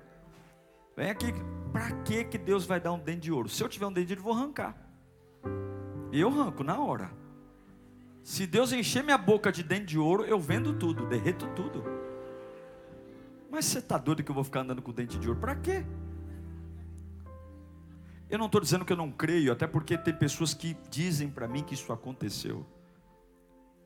Vem 0.97 1.09
aqui. 1.09 1.27
Para 1.71 1.91
que 2.03 2.25
que 2.25 2.37
Deus 2.37 2.65
vai 2.65 2.79
dar 2.79 2.91
um 2.91 2.99
dente 2.99 3.21
de 3.21 3.31
ouro? 3.31 3.47
Se 3.47 3.63
eu 3.63 3.69
tiver 3.69 3.85
um 3.85 3.93
dente 3.93 4.07
de 4.07 4.13
ouro, 4.13 4.23
vou 4.23 4.33
arrancar. 4.33 4.75
Eu 6.11 6.27
arranco 6.27 6.63
na 6.63 6.79
hora. 6.79 7.11
Se 8.23 8.45
Deus 8.45 8.71
encher 8.71 9.03
minha 9.03 9.17
boca 9.17 9.51
de 9.51 9.63
dente 9.63 9.85
de 9.85 9.99
ouro, 9.99 10.23
eu 10.23 10.39
vendo 10.39 10.73
tudo, 10.73 11.07
derreto 11.07 11.47
tudo. 11.55 11.83
Mas 13.49 13.65
você 13.65 13.79
está 13.79 13.97
doido 13.97 14.23
que 14.23 14.29
eu 14.29 14.35
vou 14.35 14.43
ficar 14.43 14.61
andando 14.61 14.81
com 14.81 14.91
dente 14.91 15.17
de 15.17 15.27
ouro? 15.27 15.39
Para 15.39 15.55
quê? 15.55 15.85
Eu 18.29 18.37
não 18.37 18.45
estou 18.45 18.61
dizendo 18.61 18.85
que 18.85 18.93
eu 18.93 18.97
não 18.97 19.11
creio, 19.11 19.51
até 19.51 19.67
porque 19.67 19.97
tem 19.97 20.13
pessoas 20.13 20.53
que 20.53 20.77
dizem 20.89 21.29
para 21.29 21.47
mim 21.47 21.63
que 21.63 21.73
isso 21.73 21.91
aconteceu. 21.91 22.65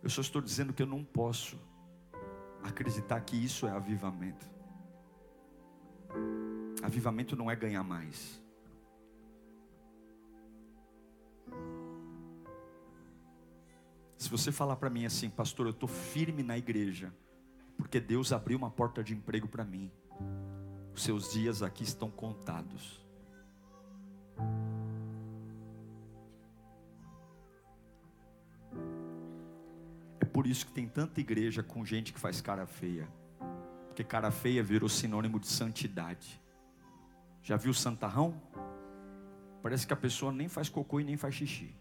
Eu 0.04 0.10
só 0.10 0.22
estou 0.22 0.42
dizendo 0.42 0.72
que 0.72 0.84
eu 0.84 0.86
não 0.86 1.04
posso 1.04 1.58
acreditar 2.64 3.20
que 3.22 3.36
isso 3.36 3.66
é 3.66 3.72
avivamento. 3.72 4.46
Avivamento 6.84 7.36
não 7.36 7.50
é 7.50 7.56
ganhar 7.56 7.84
mais. 7.84 8.40
Se 14.18 14.30
você 14.30 14.52
falar 14.52 14.78
para 14.78 14.90
mim 14.90 15.06
assim, 15.06 15.30
pastor, 15.30 15.66
eu 15.68 15.72
estou 15.72 15.90
firme 15.90 16.42
na 16.42 16.58
igreja, 16.58 17.14
porque 17.78 18.00
Deus 18.00 18.32
abriu 18.32 18.58
uma 18.58 18.70
porta 18.70 19.04
de 19.04 19.14
emprego 19.14 19.48
para 19.48 19.64
mim, 19.64 19.92
os 20.94 21.04
seus 21.04 21.32
dias 21.32 21.62
aqui 21.62 21.84
estão 21.84 22.10
contados. 22.10 23.06
É 30.20 30.26
por 30.26 30.48
isso 30.48 30.66
que 30.66 30.72
tem 30.72 30.88
tanta 30.88 31.20
igreja 31.20 31.62
com 31.62 31.86
gente 31.86 32.14
que 32.14 32.20
faz 32.20 32.40
cara 32.42 32.66
feia. 32.66 33.08
Porque 33.88 34.04
cara 34.04 34.32
feia 34.32 34.64
virou 34.64 34.90
sinônimo 34.90 35.40
de 35.40 35.48
santidade. 35.48 36.42
Já 37.42 37.58
viu 37.58 37.74
santarrão? 37.74 38.42
Parece 39.62 39.86
que 39.86 39.94
a 39.94 39.98
pessoa 39.98 40.32
nem 40.32 40.48
faz 40.48 40.70
cocô 40.70 41.00
e 41.00 41.04
nem 41.04 41.18
faz 41.18 41.36
xixi. 41.36 41.76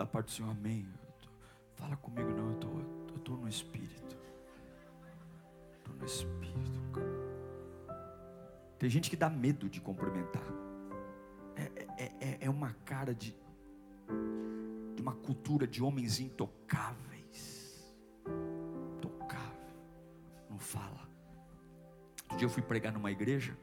Da 0.00 0.06
parte 0.06 0.28
do 0.28 0.32
Senhor, 0.32 0.50
amém. 0.50 0.88
Fala 1.74 1.94
comigo, 1.94 2.30
não, 2.30 2.52
eu 2.52 2.54
tô, 2.58 2.68
eu 2.68 3.18
tô 3.18 3.36
no 3.36 3.46
Espírito. 3.46 4.16
Estou 5.76 5.94
no 5.94 6.06
Espírito. 6.06 6.80
Tem 8.78 8.88
gente 8.88 9.10
que 9.10 9.16
dá 9.16 9.28
medo 9.28 9.68
de 9.68 9.78
cumprimentar. 9.78 10.42
É, 11.54 11.62
é, 12.02 12.12
é, 12.18 12.38
é 12.46 12.48
uma 12.48 12.72
cara 12.86 13.14
de, 13.14 13.36
de 14.96 15.02
uma 15.02 15.12
cultura 15.12 15.66
de 15.66 15.82
homens 15.82 16.18
intocáveis. 16.18 17.94
Intocável. 18.96 19.76
Não 20.48 20.58
fala. 20.58 21.10
Outro 22.22 22.38
dia 22.38 22.46
eu 22.46 22.50
fui 22.50 22.62
pregar 22.62 22.90
numa 22.90 23.10
igreja. 23.10 23.54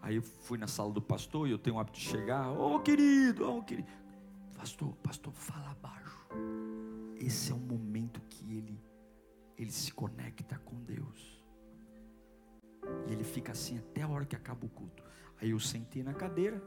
Aí 0.00 0.14
eu 0.14 0.22
fui 0.22 0.56
na 0.56 0.68
sala 0.68 0.92
do 0.92 1.02
pastor 1.02 1.48
e 1.48 1.50
eu 1.50 1.58
tenho 1.58 1.74
o 1.74 1.80
hábito 1.80 1.98
de 1.98 2.04
chegar. 2.04 2.48
Ô 2.52 2.76
oh, 2.76 2.78
querido, 2.78 3.44
ô 3.44 3.58
oh, 3.58 3.62
querido. 3.64 4.05
Pastor, 4.66 4.96
pastor, 4.96 5.32
fala 5.32 5.70
abaixo. 5.70 6.26
Esse 7.14 7.52
é 7.52 7.54
o 7.54 7.58
momento 7.58 8.20
que 8.28 8.52
ele, 8.52 8.82
ele 9.56 9.70
se 9.70 9.92
conecta 9.92 10.58
com 10.64 10.74
Deus. 10.82 11.40
E 13.06 13.12
ele 13.12 13.22
fica 13.22 13.52
assim 13.52 13.78
até 13.78 14.02
a 14.02 14.08
hora 14.08 14.24
que 14.24 14.34
acaba 14.34 14.66
o 14.66 14.68
culto. 14.68 15.04
Aí 15.40 15.50
eu 15.50 15.60
sentei 15.60 16.02
na 16.02 16.12
cadeira, 16.12 16.60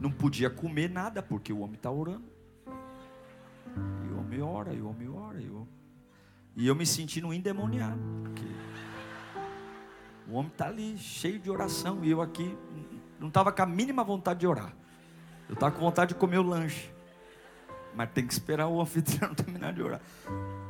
não 0.00 0.10
podia 0.10 0.50
comer 0.50 0.90
nada, 0.90 1.22
porque 1.22 1.52
o 1.52 1.60
homem 1.60 1.76
está 1.76 1.88
orando. 1.88 2.28
E 4.08 4.12
o 4.12 4.18
homem 4.18 4.42
ora, 4.42 4.74
e 4.74 4.80
o 4.80 4.88
homem 4.88 5.08
ora, 5.08 5.40
e 5.40 5.46
eu, 5.46 5.68
e 6.56 6.66
eu 6.66 6.74
me 6.74 6.84
sentindo 6.84 7.32
endemoniado. 7.32 8.00
Porque 8.24 8.44
o 10.28 10.34
homem 10.34 10.50
está 10.50 10.66
ali, 10.66 10.98
cheio 10.98 11.38
de 11.38 11.48
oração, 11.48 12.04
e 12.04 12.10
eu 12.10 12.20
aqui 12.20 12.58
não 13.20 13.28
estava 13.28 13.52
com 13.52 13.62
a 13.62 13.66
mínima 13.66 14.02
vontade 14.02 14.40
de 14.40 14.48
orar. 14.48 14.74
Eu 15.48 15.54
estava 15.54 15.72
com 15.72 15.80
vontade 15.80 16.12
de 16.12 16.18
comer 16.18 16.38
o 16.38 16.42
lanche. 16.42 16.98
Mas 17.94 18.10
tem 18.10 18.26
que 18.26 18.32
esperar 18.32 18.68
o 18.68 18.80
anfitrião 18.80 19.32
terminar 19.34 19.72
de 19.72 19.82
orar. 19.82 20.00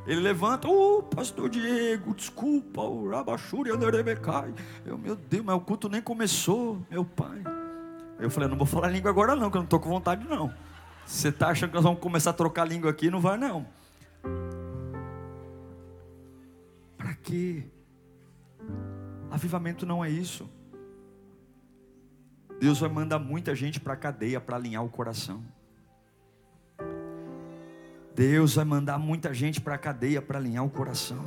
Ele 0.05 0.19
levanta, 0.19 0.67
ô 0.67 0.99
oh, 0.99 1.03
pastor 1.03 1.49
Diego, 1.49 2.15
desculpa, 2.15 2.81
o 2.81 3.09
Rabachuri 3.09 3.69
Anderebecai. 3.69 4.53
Eu, 4.85 4.97
meu 4.97 5.15
Deus, 5.15 5.45
mas 5.45 5.55
o 5.55 5.61
culto 5.61 5.87
nem 5.87 6.01
começou, 6.01 6.81
meu 6.89 7.05
pai. 7.05 7.43
Eu 8.19 8.29
falei, 8.29 8.49
não 8.49 8.57
vou 8.57 8.65
falar 8.65 8.87
língua 8.87 9.11
agora 9.11 9.35
não, 9.35 9.49
que 9.49 9.57
eu 9.57 9.61
não 9.61 9.65
estou 9.65 9.79
com 9.79 9.89
vontade 9.89 10.27
não. 10.27 10.53
Você 11.05 11.29
está 11.29 11.49
achando 11.49 11.69
que 11.69 11.75
nós 11.75 11.83
vamos 11.83 11.99
começar 11.99 12.31
a 12.31 12.33
trocar 12.33 12.65
língua 12.65 12.89
aqui? 12.89 13.09
Não 13.09 13.19
vai 13.19 13.37
não. 13.37 13.67
Para 16.97 17.13
quê? 17.15 17.65
Avivamento 19.29 19.85
não 19.85 20.03
é 20.03 20.09
isso. 20.09 20.49
Deus 22.59 22.79
vai 22.79 22.89
mandar 22.89 23.17
muita 23.17 23.55
gente 23.55 23.79
para 23.79 23.93
a 23.93 23.97
cadeia 23.97 24.39
para 24.39 24.55
alinhar 24.55 24.83
o 24.83 24.89
coração. 24.89 25.43
Deus 28.15 28.55
vai 28.55 28.65
mandar 28.65 28.97
muita 28.97 29.33
gente 29.33 29.61
para 29.61 29.75
a 29.75 29.77
cadeia 29.77 30.21
para 30.21 30.37
alinhar 30.37 30.65
o 30.65 30.69
coração. 30.69 31.23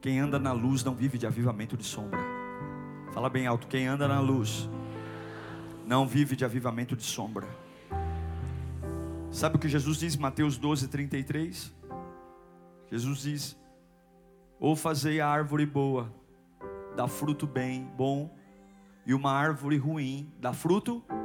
Quem 0.00 0.18
anda 0.18 0.38
na 0.38 0.52
luz 0.52 0.82
não 0.82 0.94
vive 0.94 1.18
de 1.18 1.26
avivamento 1.26 1.76
de 1.76 1.84
sombra. 1.84 2.20
Fala 3.12 3.28
bem 3.28 3.46
alto, 3.46 3.66
quem 3.66 3.86
anda 3.86 4.08
na 4.08 4.20
luz 4.20 4.68
não 5.86 6.06
vive 6.06 6.36
de 6.36 6.44
avivamento 6.44 6.96
de 6.96 7.02
sombra. 7.02 7.46
Sabe 9.30 9.56
o 9.56 9.58
que 9.58 9.68
Jesus 9.68 9.98
diz 9.98 10.14
em 10.14 10.18
Mateus 10.18 10.56
12, 10.56 10.88
33? 10.88 11.72
Jesus 12.90 13.18
diz: 13.18 13.56
Ou 14.58 14.74
fazei 14.74 15.20
a 15.20 15.28
árvore 15.28 15.66
boa, 15.66 16.10
dá 16.96 17.06
fruto 17.06 17.46
bem, 17.46 17.90
bom, 17.96 18.34
e 19.04 19.12
uma 19.12 19.32
árvore 19.32 19.76
ruim, 19.76 20.32
dá 20.40 20.52
fruto 20.52 21.04
ruim, 21.08 21.19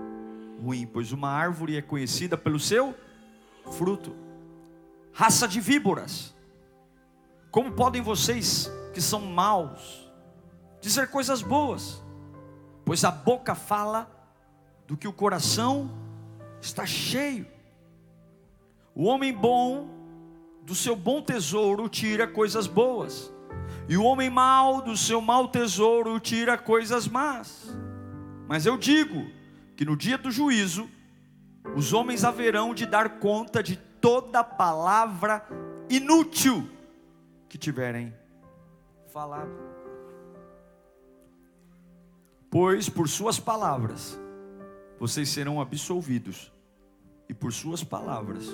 pois 0.92 1.12
uma 1.12 1.30
árvore 1.30 1.78
é 1.78 1.82
conhecida 1.82 2.38
pelo 2.38 2.60
seu 2.60 2.96
fruto. 3.72 4.16
Raça 5.14 5.48
de 5.48 5.60
víboras, 5.60 6.36
como 7.52 7.72
podem 7.72 8.02
vocês 8.02 8.70
que 8.94 9.02
são 9.02 9.22
maus 9.22 10.12
dizer 10.82 11.10
coisas 11.10 11.42
boas? 11.42 12.04
Pois 12.84 13.04
a 13.04 13.12
boca 13.12 13.56
fala 13.56 14.12
do 14.86 14.96
que 14.96 15.08
o 15.08 15.14
coração 15.14 15.90
está 16.62 16.86
cheio. 16.86 17.48
O 18.94 19.06
homem 19.06 19.34
bom 19.34 19.90
do 20.64 20.76
seu 20.76 20.96
bom 20.96 21.22
tesouro 21.22 21.88
tira 21.88 22.28
coisas 22.28 22.68
boas, 22.68 23.32
e 23.88 23.98
o 23.98 24.04
homem 24.04 24.30
mau 24.30 24.82
do 24.82 24.98
seu 24.98 25.22
mau 25.22 25.48
tesouro 25.48 26.20
tira 26.20 26.58
coisas 26.58 27.08
más. 27.08 27.76
Mas 28.48 28.66
eu 28.66 28.78
digo: 28.78 29.26
que 29.76 29.86
no 29.86 29.96
dia 29.96 30.18
do 30.18 30.32
juízo, 30.32 30.90
os 31.76 31.94
homens 31.94 32.24
haverão 32.24 32.74
de 32.74 32.86
dar 32.86 33.20
conta 33.20 33.62
de 33.62 33.76
toda 33.76 34.44
palavra 34.44 35.46
inútil 35.90 36.70
que 37.50 37.58
tiverem 37.58 38.14
falado. 39.12 39.52
Pois 42.50 42.88
por 42.88 43.10
suas 43.10 43.40
palavras 43.40 44.20
vocês 45.00 45.28
serão 45.30 45.60
absolvidos, 45.60 46.54
e 47.28 47.34
por 47.34 47.52
suas 47.52 47.84
palavras 47.84 48.46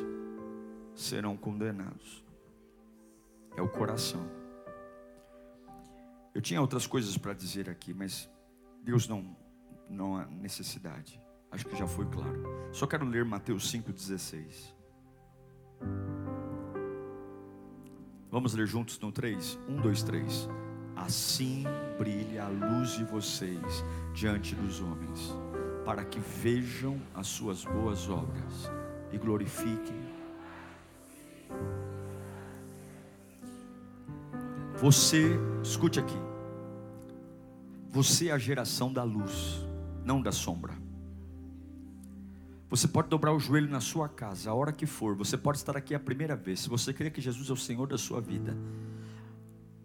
serão 0.95 1.37
condenados. 1.37 2.23
É 3.55 3.61
o 3.61 3.69
coração. 3.69 4.25
Eu 6.33 6.41
tinha 6.41 6.61
outras 6.61 6.87
coisas 6.87 7.17
para 7.17 7.33
dizer 7.33 7.69
aqui, 7.69 7.93
mas 7.93 8.29
Deus 8.81 9.07
não 9.07 9.35
não 9.91 10.15
há 10.15 10.25
necessidade. 10.25 11.21
Acho 11.51 11.65
que 11.67 11.75
já 11.75 11.85
foi 11.85 12.05
claro. 12.05 12.43
Só 12.71 12.87
quero 12.87 13.05
ler 13.05 13.25
Mateus 13.25 13.71
5,16. 13.71 14.73
Vamos 18.29 18.53
ler 18.53 18.65
juntos 18.65 18.97
no 18.99 19.11
3? 19.11 19.59
1, 19.67 19.81
2, 19.81 20.03
3. 20.03 20.49
Assim 20.95 21.65
brilha 21.97 22.45
a 22.45 22.47
luz 22.47 22.91
de 22.91 23.03
vocês 23.03 23.83
diante 24.13 24.55
dos 24.55 24.79
homens, 24.79 25.35
para 25.83 26.05
que 26.05 26.19
vejam 26.19 27.01
as 27.13 27.27
suas 27.27 27.65
boas 27.65 28.07
obras 28.09 28.71
e 29.11 29.17
glorifiquem. 29.17 30.01
Você, 34.77 35.37
escute 35.61 35.99
aqui. 35.99 36.17
Você 37.89 38.29
é 38.29 38.31
a 38.31 38.37
geração 38.37 38.91
da 38.91 39.03
luz 39.03 39.70
não 40.03 40.21
da 40.21 40.31
sombra. 40.31 40.73
Você 42.69 42.87
pode 42.87 43.09
dobrar 43.09 43.33
o 43.33 43.39
joelho 43.39 43.69
na 43.69 43.81
sua 43.81 44.07
casa, 44.07 44.49
a 44.49 44.53
hora 44.53 44.71
que 44.71 44.85
for. 44.85 45.13
Você 45.15 45.37
pode 45.37 45.57
estar 45.57 45.75
aqui 45.75 45.93
a 45.93 45.99
primeira 45.99 46.37
vez. 46.37 46.61
Se 46.61 46.69
você 46.69 46.93
crê 46.93 47.09
que 47.09 47.19
Jesus 47.19 47.49
é 47.49 47.53
o 47.53 47.57
Senhor 47.57 47.85
da 47.85 47.97
sua 47.97 48.21
vida, 48.21 48.57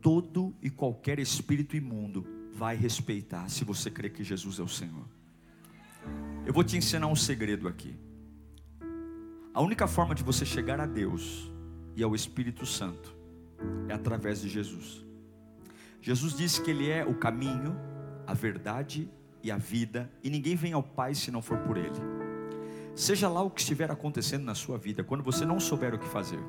todo 0.01 0.55
e 0.63 0.71
qualquer 0.71 1.19
espírito 1.19 1.77
imundo 1.77 2.25
vai 2.55 2.77
respeitar 2.77 3.49
se 3.49 3.65
você 3.65 3.91
crê 3.91 4.09
que 4.09 4.23
Jesus 4.23 4.61
é 4.61 4.63
o 4.63 4.69
Senhor. 4.69 5.05
Eu 6.47 6.53
vou 6.53 6.63
te 6.63 6.77
ensinar 6.77 7.09
um 7.09 7.17
segredo 7.17 7.67
aqui. 7.67 7.99
A 9.53 9.61
única 9.61 9.89
forma 9.89 10.15
de 10.15 10.23
você 10.23 10.47
chegar 10.47 10.79
a 10.79 10.87
Deus 10.87 11.51
e 11.97 12.05
ao 12.05 12.15
Espírito 12.15 12.65
Santo 12.65 13.17
é 13.89 13.95
através 13.95 14.43
de 14.43 14.49
Jesus. 14.49 15.05
Jesus 16.01 16.37
disse 16.37 16.63
que 16.63 16.71
Ele 16.71 16.89
é 16.89 17.05
o 17.05 17.15
caminho, 17.15 17.75
a 18.27 18.33
verdade 18.33 19.11
e 19.47 19.51
a 19.51 19.57
vida, 19.57 20.11
e 20.25 20.29
ninguém 20.29 20.57
vem 20.57 20.73
ao 20.73 20.83
Pai 20.83 21.15
se 21.15 21.31
não 21.31 21.41
for 21.41 21.59
por 21.59 21.77
Ele. 21.77 21.95
Seja 22.97 23.29
lá 23.29 23.43
o 23.43 23.51
que 23.51 23.61
estiver 23.61 23.91
acontecendo 23.91 24.45
na 24.45 24.55
sua 24.55 24.77
vida, 24.77 25.05
quando 25.05 25.23
você 25.23 25.45
não 25.45 25.61
souber 25.61 25.95
o 25.95 25.99
que 25.99 26.09
fazer, 26.09 26.41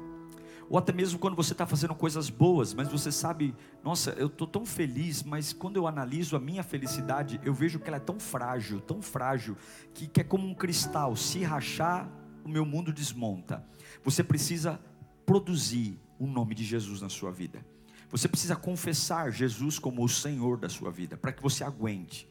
ou 0.67 0.77
até 0.77 0.91
mesmo 0.91 1.19
quando 1.19 1.35
você 1.35 1.53
está 1.53 1.67
fazendo 1.67 1.93
coisas 1.93 2.29
boas, 2.29 2.73
mas 2.73 2.89
você 2.89 3.11
sabe, 3.11 3.53
nossa, 3.83 4.11
eu 4.11 4.27
estou 4.27 4.47
tão 4.47 4.65
feliz, 4.65 5.21
mas 5.21 5.53
quando 5.53 5.77
eu 5.77 5.85
analiso 5.85 6.35
a 6.35 6.39
minha 6.39 6.63
felicidade, 6.63 7.39
eu 7.43 7.53
vejo 7.53 7.79
que 7.79 7.87
ela 7.87 7.97
é 7.97 8.01
tão 8.01 8.19
frágil, 8.19 8.81
tão 8.81 9.01
frágil, 9.01 9.55
que, 9.93 10.07
que 10.07 10.21
é 10.21 10.23
como 10.23 10.47
um 10.47 10.55
cristal, 10.55 11.15
se 11.15 11.43
rachar, 11.43 12.09
o 12.43 12.49
meu 12.49 12.65
mundo 12.65 12.91
desmonta. 12.91 13.63
Você 14.03 14.23
precisa 14.23 14.79
produzir 15.23 15.99
o 16.17 16.25
nome 16.25 16.55
de 16.55 16.63
Jesus 16.63 16.99
na 16.99 17.09
sua 17.09 17.31
vida. 17.31 17.63
Você 18.09 18.27
precisa 18.27 18.55
confessar 18.55 19.31
Jesus 19.31 19.77
como 19.77 20.03
o 20.03 20.09
Senhor 20.09 20.57
da 20.57 20.67
sua 20.67 20.89
vida, 20.89 21.15
para 21.15 21.31
que 21.31 21.43
você 21.43 21.63
aguente. 21.63 22.27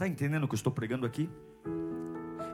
Está 0.00 0.08
entendendo 0.08 0.44
o 0.44 0.48
que 0.48 0.54
eu 0.54 0.56
estou 0.56 0.72
pregando 0.72 1.04
aqui? 1.04 1.28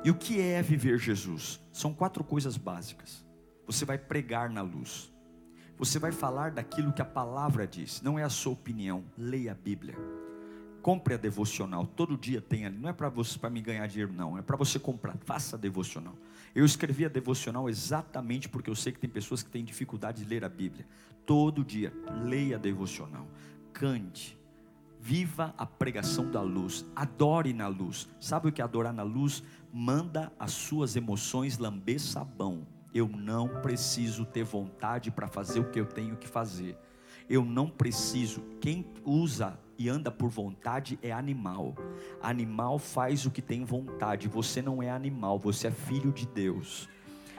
E 0.02 0.10
o 0.10 0.16
que 0.16 0.40
é 0.40 0.60
viver 0.60 0.98
Jesus? 0.98 1.60
São 1.72 1.94
quatro 1.94 2.24
coisas 2.24 2.56
básicas. 2.56 3.24
Você 3.68 3.84
vai 3.84 3.96
pregar 3.96 4.50
na 4.50 4.62
luz. 4.62 5.14
Você 5.78 6.00
vai 6.00 6.10
falar 6.10 6.50
daquilo 6.50 6.92
que 6.92 7.00
a 7.00 7.04
palavra 7.04 7.64
diz, 7.64 8.02
não 8.02 8.18
é 8.18 8.24
a 8.24 8.28
sua 8.28 8.52
opinião. 8.52 9.04
Leia 9.16 9.52
a 9.52 9.54
Bíblia. 9.54 9.94
Compre 10.82 11.14
a 11.14 11.16
devocional, 11.16 11.86
todo 11.86 12.18
dia 12.18 12.40
tem 12.40 12.66
ali. 12.66 12.78
Não 12.78 12.88
é 12.88 12.92
para 12.92 13.08
você 13.08 13.38
para 13.38 13.48
me 13.48 13.60
ganhar 13.60 13.86
dinheiro, 13.86 14.12
não. 14.12 14.36
É 14.36 14.42
para 14.42 14.56
você 14.56 14.80
comprar. 14.80 15.16
Faça 15.18 15.54
a 15.54 15.58
devocional. 15.58 16.16
Eu 16.52 16.64
escrevi 16.64 17.04
a 17.04 17.08
devocional 17.08 17.70
exatamente 17.70 18.48
porque 18.48 18.68
eu 18.68 18.74
sei 18.74 18.92
que 18.92 18.98
tem 18.98 19.08
pessoas 19.08 19.44
que 19.44 19.50
têm 19.50 19.64
dificuldade 19.64 20.24
de 20.24 20.28
ler 20.28 20.44
a 20.44 20.48
Bíblia. 20.48 20.84
Todo 21.24 21.64
dia, 21.64 21.92
leia 22.24 22.56
a 22.56 22.58
devocional. 22.58 23.28
Cante. 23.72 24.35
Viva 25.06 25.54
a 25.56 25.64
pregação 25.64 26.30
da 26.30 26.42
luz. 26.42 26.84
Adore 26.96 27.52
na 27.52 27.68
luz. 27.68 28.08
Sabe 28.18 28.48
o 28.48 28.52
que 28.52 28.60
é 28.60 28.64
adorar 28.64 28.92
na 28.92 29.04
luz? 29.04 29.42
Manda 29.72 30.32
as 30.38 30.52
suas 30.52 30.96
emoções 30.96 31.58
lamber 31.58 32.00
sabão 32.00 32.66
eu 32.96 33.06
não 33.06 33.48
preciso 33.60 34.24
ter 34.24 34.42
vontade 34.42 35.10
para 35.10 35.28
fazer 35.28 35.60
o 35.60 35.70
que 35.70 35.78
eu 35.78 35.84
tenho 35.84 36.16
que 36.16 36.26
fazer. 36.26 36.78
Eu 37.28 37.44
não 37.44 37.68
preciso. 37.68 38.40
Quem 38.58 38.86
usa 39.04 39.58
e 39.78 39.86
anda 39.86 40.10
por 40.10 40.30
vontade 40.30 40.98
é 41.02 41.12
animal. 41.12 41.74
Animal 42.22 42.78
faz 42.78 43.26
o 43.26 43.30
que 43.30 43.42
tem 43.42 43.66
vontade. 43.66 44.28
Você 44.28 44.62
não 44.62 44.82
é 44.82 44.90
animal, 44.90 45.38
você 45.38 45.66
é 45.66 45.70
filho 45.70 46.10
de 46.10 46.26
Deus. 46.26 46.88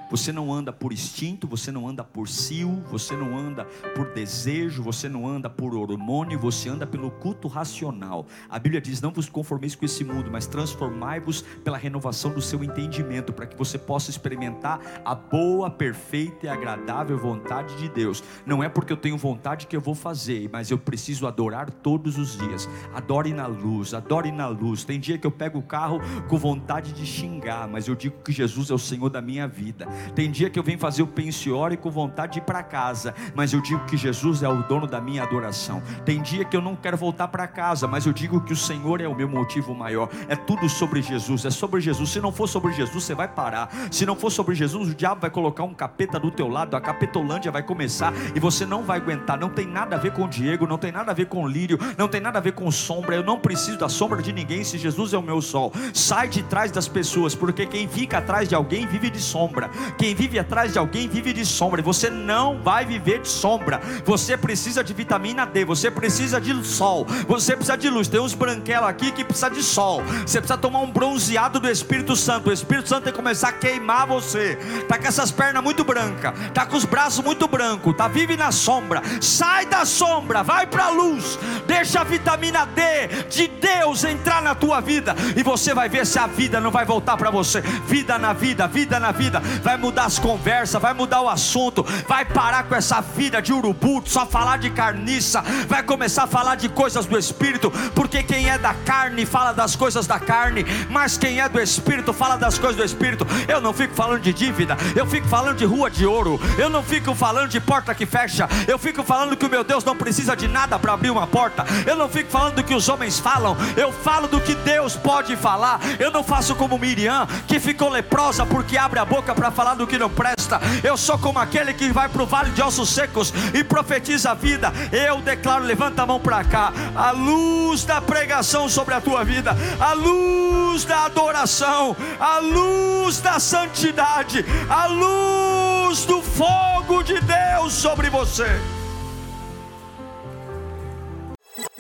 Você 0.10 0.32
não 0.32 0.54
anda 0.54 0.72
por 0.72 0.94
instinto, 0.94 1.48
você 1.48 1.72
não 1.72 1.88
anda 1.88 2.04
por 2.04 2.30
cio, 2.30 2.82
você 2.90 3.16
não 3.16 3.38
anda 3.38 3.66
por 3.96 4.14
desejo, 4.14 4.82
você 4.82 5.10
não 5.10 5.28
anda 5.28 5.50
por 5.50 5.76
hormônio, 5.76 6.40
você 6.40 6.70
anda 6.70 6.88
pelo 6.88 7.12
culto 7.12 7.48
racional. 7.48 8.26
A 8.50 8.58
Bíblia 8.58 8.80
diz: 8.80 9.02
Não 9.02 9.12
vos 9.12 9.28
conformeis 9.28 9.76
com 9.76 9.84
esse 9.84 10.04
mundo, 10.04 10.32
mas 10.32 10.48
transformai-vos 10.48 11.42
pela 11.64 11.78
renovação 11.78 12.34
do 12.34 12.42
seu 12.42 12.64
entendimento, 12.64 13.34
para 13.34 13.46
que 13.46 13.58
você 13.58 13.78
possa 13.78 14.10
experimentar 14.10 14.80
a 15.04 15.14
boa, 15.14 15.70
perfeita 15.70 16.46
e 16.46 16.50
agradável 16.50 17.18
vontade 17.18 17.76
de 17.78 17.90
Deus. 17.90 18.24
Não 18.46 18.64
é 18.64 18.70
porque 18.70 18.94
eu 18.94 18.98
tenho 18.98 19.18
vontade 19.18 19.68
que 19.68 19.76
eu 19.76 19.82
vou 19.82 19.96
fazer, 19.96 20.50
mas 20.52 20.72
eu 20.72 20.78
preciso 20.78 21.28
adorar 21.28 21.70
todos 21.70 22.18
os 22.18 22.38
dias. 22.38 22.70
Adore 22.94 23.34
na 23.34 23.48
luz, 23.48 23.94
adore 23.94 24.32
na 24.32 24.48
luz. 24.48 24.86
Tem 24.86 25.00
dia 25.00 25.18
que 25.18 25.28
eu 25.28 25.32
pego 25.32 25.60
o 25.60 25.64
carro 25.64 26.00
com 26.30 26.38
vontade 26.38 26.94
de 26.94 27.06
xingar, 27.06 27.68
mas 27.68 27.88
eu 27.88 27.96
digo 27.96 28.22
que 28.24 28.32
Jesus 28.32 28.70
é 28.70 28.74
o 28.74 28.80
Senhor 28.80 29.10
da 29.10 29.22
minha 29.22 29.48
vida. 29.48 29.88
Tem 30.16 30.30
dia 30.30 30.50
que 30.50 30.58
eu 30.58 30.64
venho 30.64 30.80
fazer 30.80 31.04
o 31.04 31.08
pensiore 31.08 31.78
com 31.78 31.90
vontade 31.90 32.34
de 32.34 32.40
ir 32.40 32.42
para 32.42 32.64
casa, 32.64 33.14
mas 33.36 33.54
eu 33.54 33.62
digo 33.62 33.86
que 33.86 33.98
Jesus 33.98 34.44
é 34.44 34.50
o 34.50 34.64
dono 34.64 34.88
da 34.88 35.00
minha 35.00 35.24
adoração. 35.24 35.82
Tem 36.06 36.22
dia 36.22 36.44
que 36.46 36.56
eu 36.56 36.62
não 36.62 36.76
quero 36.76 36.98
voltar 36.98 37.28
para 37.28 37.48
casa, 37.48 37.88
mas 37.88 38.06
eu 38.06 38.14
digo 38.14 38.42
que 38.42 38.54
o 38.54 38.56
Senhor 38.56 39.02
é 39.02 39.08
o 39.08 39.16
meu 39.16 39.28
motivo 39.28 39.74
maior. 39.74 40.10
É 40.28 40.36
tudo 40.36 40.70
sobre 40.70 41.02
Jesus, 41.02 41.46
é 41.46 41.50
sobre 41.50 41.82
Jesus. 41.82 42.10
Se 42.10 42.20
não 42.20 42.32
for 42.32 42.48
sobre 42.48 42.74
Jesus, 42.74 43.04
você 43.04 43.16
vai 43.16 43.28
parar. 43.28 43.70
Se 43.92 44.06
não 44.06 44.16
for 44.16 44.32
sobre 44.32 44.56
Jesus, 44.56 44.90
o 44.90 44.96
diabo 44.96 45.22
vai 45.22 45.30
colocar 45.30 45.64
um 45.64 45.74
capeta 45.74 46.20
do 46.20 46.32
teu 46.32 46.48
lado, 46.48 46.76
a 46.76 46.82
capetolândia 46.82 47.52
vai 47.52 47.64
começar 47.64 48.14
e 48.36 48.40
você 48.40 48.66
não 48.66 48.84
vai 48.84 48.98
aguentar. 48.98 49.40
Não 49.40 49.50
tem 49.50 49.66
nada 49.66 49.96
a 49.96 50.00
ver 50.00 50.12
com 50.12 50.26
o 50.26 50.28
Diego, 50.28 50.68
não 50.68 50.78
tem 50.78 50.92
nada 50.92 51.12
a 51.12 51.14
ver 51.14 51.28
com 51.28 51.44
o 51.44 51.48
Lírio, 51.48 51.80
não 51.98 52.08
tem 52.08 52.22
nada 52.22 52.40
a 52.40 52.42
ver 52.42 52.54
com 52.54 52.70
sombra. 52.72 53.16
Eu 53.16 53.24
não 53.24 53.40
preciso 53.40 53.78
da 53.78 53.90
sombra 53.90 54.22
de 54.22 54.34
ninguém 54.34 54.64
se 54.64 54.78
Jesus 54.78 55.14
é 55.14 55.18
o 55.18 55.22
meu 55.22 55.42
sol. 55.42 55.72
Sai 55.94 56.28
de 56.28 56.44
trás 56.44 56.72
das 56.72 56.88
pessoas, 56.88 57.36
porque 57.36 57.66
quem 57.66 57.88
fica 57.88 58.18
atrás 58.18 58.48
de 58.48 58.56
alguém 58.56 58.86
vive 58.86 59.10
de 59.10 59.20
sombra. 59.20 59.70
Quem 59.98 60.16
vive 60.16 60.40
atrás 60.40 60.74
de 60.74 60.80
alguém 60.80 61.08
vive 61.08 61.34
de 61.34 61.46
sombra. 61.46 61.82
E 61.82 61.84
você 61.84 62.10
não 62.10 62.62
vai 62.62 62.86
viver 62.86 63.22
de 63.22 63.28
sombra. 63.28 63.82
Você 64.06 64.38
precisa 64.38 64.84
de 64.84 64.94
vitamina 64.94 65.46
D. 65.46 65.66
Você 65.66 65.92
precisa 65.92 66.40
de 66.40 66.54
sol. 66.66 67.06
Você 67.28 67.56
precisa 67.56 67.78
de 67.78 67.90
luz. 67.90 68.08
Tem 68.08 68.20
uns 68.20 68.34
branquelos 68.34 68.90
aqui 68.90 69.12
que 69.12 69.24
precisa 69.24 69.50
de 69.50 69.64
sol. 69.64 70.04
Você 70.26 70.40
precisa 70.40 70.58
tomar 70.58 70.80
um 70.80 70.92
bronzeado 70.92 71.60
do 71.60 71.70
Espírito 71.70 72.16
Santo. 72.16 72.50
O 72.50 72.54
Espírito 72.54 72.90
Santo 72.90 73.04
tem 73.04 73.14
que 73.14 73.18
começar 73.18 73.50
a 73.50 73.54
queimar 73.54 74.08
você. 74.08 74.58
Tá 74.88 74.98
com 74.98 75.08
essas 75.08 75.32
pernas 75.32 75.64
muito 75.64 75.84
brancas. 75.84 76.34
Tá 76.54 76.66
com 76.66 76.76
os 76.76 76.86
braços 76.86 77.24
muito 77.24 77.48
brancos. 77.48 77.96
Tá 77.96 78.08
vive 78.08 78.36
na 78.36 78.52
sombra. 78.52 79.02
Sai 79.22 79.66
da 79.66 79.86
sombra. 79.86 80.44
Vai 80.44 80.68
para 80.68 80.86
a 80.86 80.90
luz. 80.90 81.38
Deixa 81.66 82.02
a 82.02 82.04
vitamina 82.04 82.66
D 82.66 83.08
de 83.30 83.48
Deus 83.48 84.04
entrar 84.04 84.42
na 84.42 84.56
tua 84.56 84.82
vida. 84.82 85.16
E 85.36 85.44
você 85.44 85.74
vai 85.74 85.90
ver 85.90 86.06
se 86.06 86.20
a 86.20 86.28
vida 86.28 86.60
não 86.60 86.72
vai 86.72 86.86
voltar 86.86 87.18
para 87.18 87.30
você. 87.30 87.62
Vida 87.62 88.18
na 88.18 88.34
vida, 88.34 88.68
vida 88.68 89.00
na 89.00 89.12
vida. 89.12 89.40
Vai 89.62 89.77
mudar 89.78 90.06
as 90.06 90.20
conversas, 90.20 90.82
vai 90.82 90.94
mudar 90.94 91.22
o 91.22 91.30
assunto, 91.30 91.84
vai 92.08 92.26
parar 92.26 92.64
com 92.64 92.76
essa 92.76 93.02
vida 93.02 93.42
de 93.42 93.54
urubu, 93.54 94.04
só 94.06 94.26
falar 94.26 94.58
de 94.58 94.70
carniça, 94.70 95.42
vai 95.68 95.84
começar 95.84 96.24
a 96.24 96.28
falar 96.28 96.56
de 96.56 96.70
coisas 96.70 97.06
do 97.06 97.18
espírito, 97.18 97.72
porque 97.94 98.24
quem 98.24 98.50
é 98.50 98.58
da 98.58 98.74
carne 98.74 99.26
fala 99.26 99.52
das 99.52 99.76
coisas 99.76 100.08
da 100.08 100.20
carne, 100.20 100.66
mas 100.90 101.18
quem 101.18 101.40
é 101.40 101.48
do 101.48 101.60
espírito 101.60 102.14
fala 102.14 102.36
das 102.36 102.58
coisas 102.58 102.78
do 102.78 102.84
espírito. 102.84 103.26
Eu 103.48 103.62
não 103.62 103.74
fico 103.74 103.94
falando 103.94 104.22
de 104.22 104.34
dívida, 104.34 104.78
eu 104.96 105.06
fico 105.06 105.28
falando 105.28 105.58
de 105.58 105.66
rua 105.66 105.90
de 105.90 106.06
ouro, 106.06 106.40
eu 106.58 106.70
não 106.70 106.84
fico 106.84 107.14
falando 107.16 107.50
de 107.50 107.60
porta 107.60 107.94
que 107.96 108.06
fecha, 108.06 108.48
eu 108.68 108.78
fico 108.78 109.04
falando 109.04 109.38
que 109.38 109.46
o 109.46 109.50
meu 109.50 109.64
Deus 109.64 109.84
não 109.84 109.96
precisa 109.96 110.36
de 110.36 110.48
nada 110.48 110.78
para 110.78 110.94
abrir 110.94 111.12
uma 111.12 111.28
porta, 111.28 111.66
eu 111.86 111.96
não 111.96 112.10
fico 112.10 112.30
falando 112.30 112.56
do 112.56 112.64
que 112.64 112.74
os 112.74 112.90
homens 112.90 113.20
falam, 113.20 113.56
eu 113.76 113.92
falo 113.92 114.28
do 114.28 114.42
que 114.42 114.56
Deus 114.56 114.96
pode 114.96 115.36
falar. 115.36 115.80
Eu 116.00 116.12
não 116.12 116.24
faço 116.24 116.56
como 116.56 116.78
Miriam, 116.78 117.28
que 117.48 117.60
ficou 117.60 117.90
leprosa 117.90 118.46
porque 118.46 118.78
abre 118.78 119.00
a 119.00 119.06
boca 119.06 119.34
para 119.34 119.52
falar 119.52 119.67
do 119.76 119.88
que 119.88 119.98
não 119.98 120.10
presta. 120.10 120.60
Eu 120.84 120.98
sou 120.98 121.18
como 121.18 121.40
aquele 121.40 121.74
que 121.74 121.92
vai 121.92 122.08
para 122.10 122.24
o 122.24 122.26
vale 122.26 122.52
de 122.52 122.62
ossos 122.62 122.90
secos 122.90 123.34
e 123.54 123.64
profetiza 123.64 124.32
a 124.32 124.34
vida. 124.34 124.72
Eu 124.92 125.22
declaro, 125.22 125.64
levanta 125.64 126.04
a 126.04 126.06
mão 126.06 126.20
para 126.20 126.44
cá, 126.44 126.72
a 126.96 127.12
luz 127.12 127.84
da 127.84 128.02
pregação 128.02 128.70
sobre 128.70 128.94
a 128.94 129.02
tua 129.02 129.24
vida, 129.24 129.56
a 129.80 129.94
luz 129.94 130.86
da 130.86 131.06
adoração, 131.06 131.96
a 132.20 132.40
luz 132.40 133.20
da 133.20 133.40
santidade, 133.40 134.46
a 134.70 134.86
luz 134.88 136.06
do 136.06 136.22
fogo 136.22 137.04
de 137.04 137.20
Deus 137.20 137.74
sobre 137.74 138.10
você. 138.10 138.77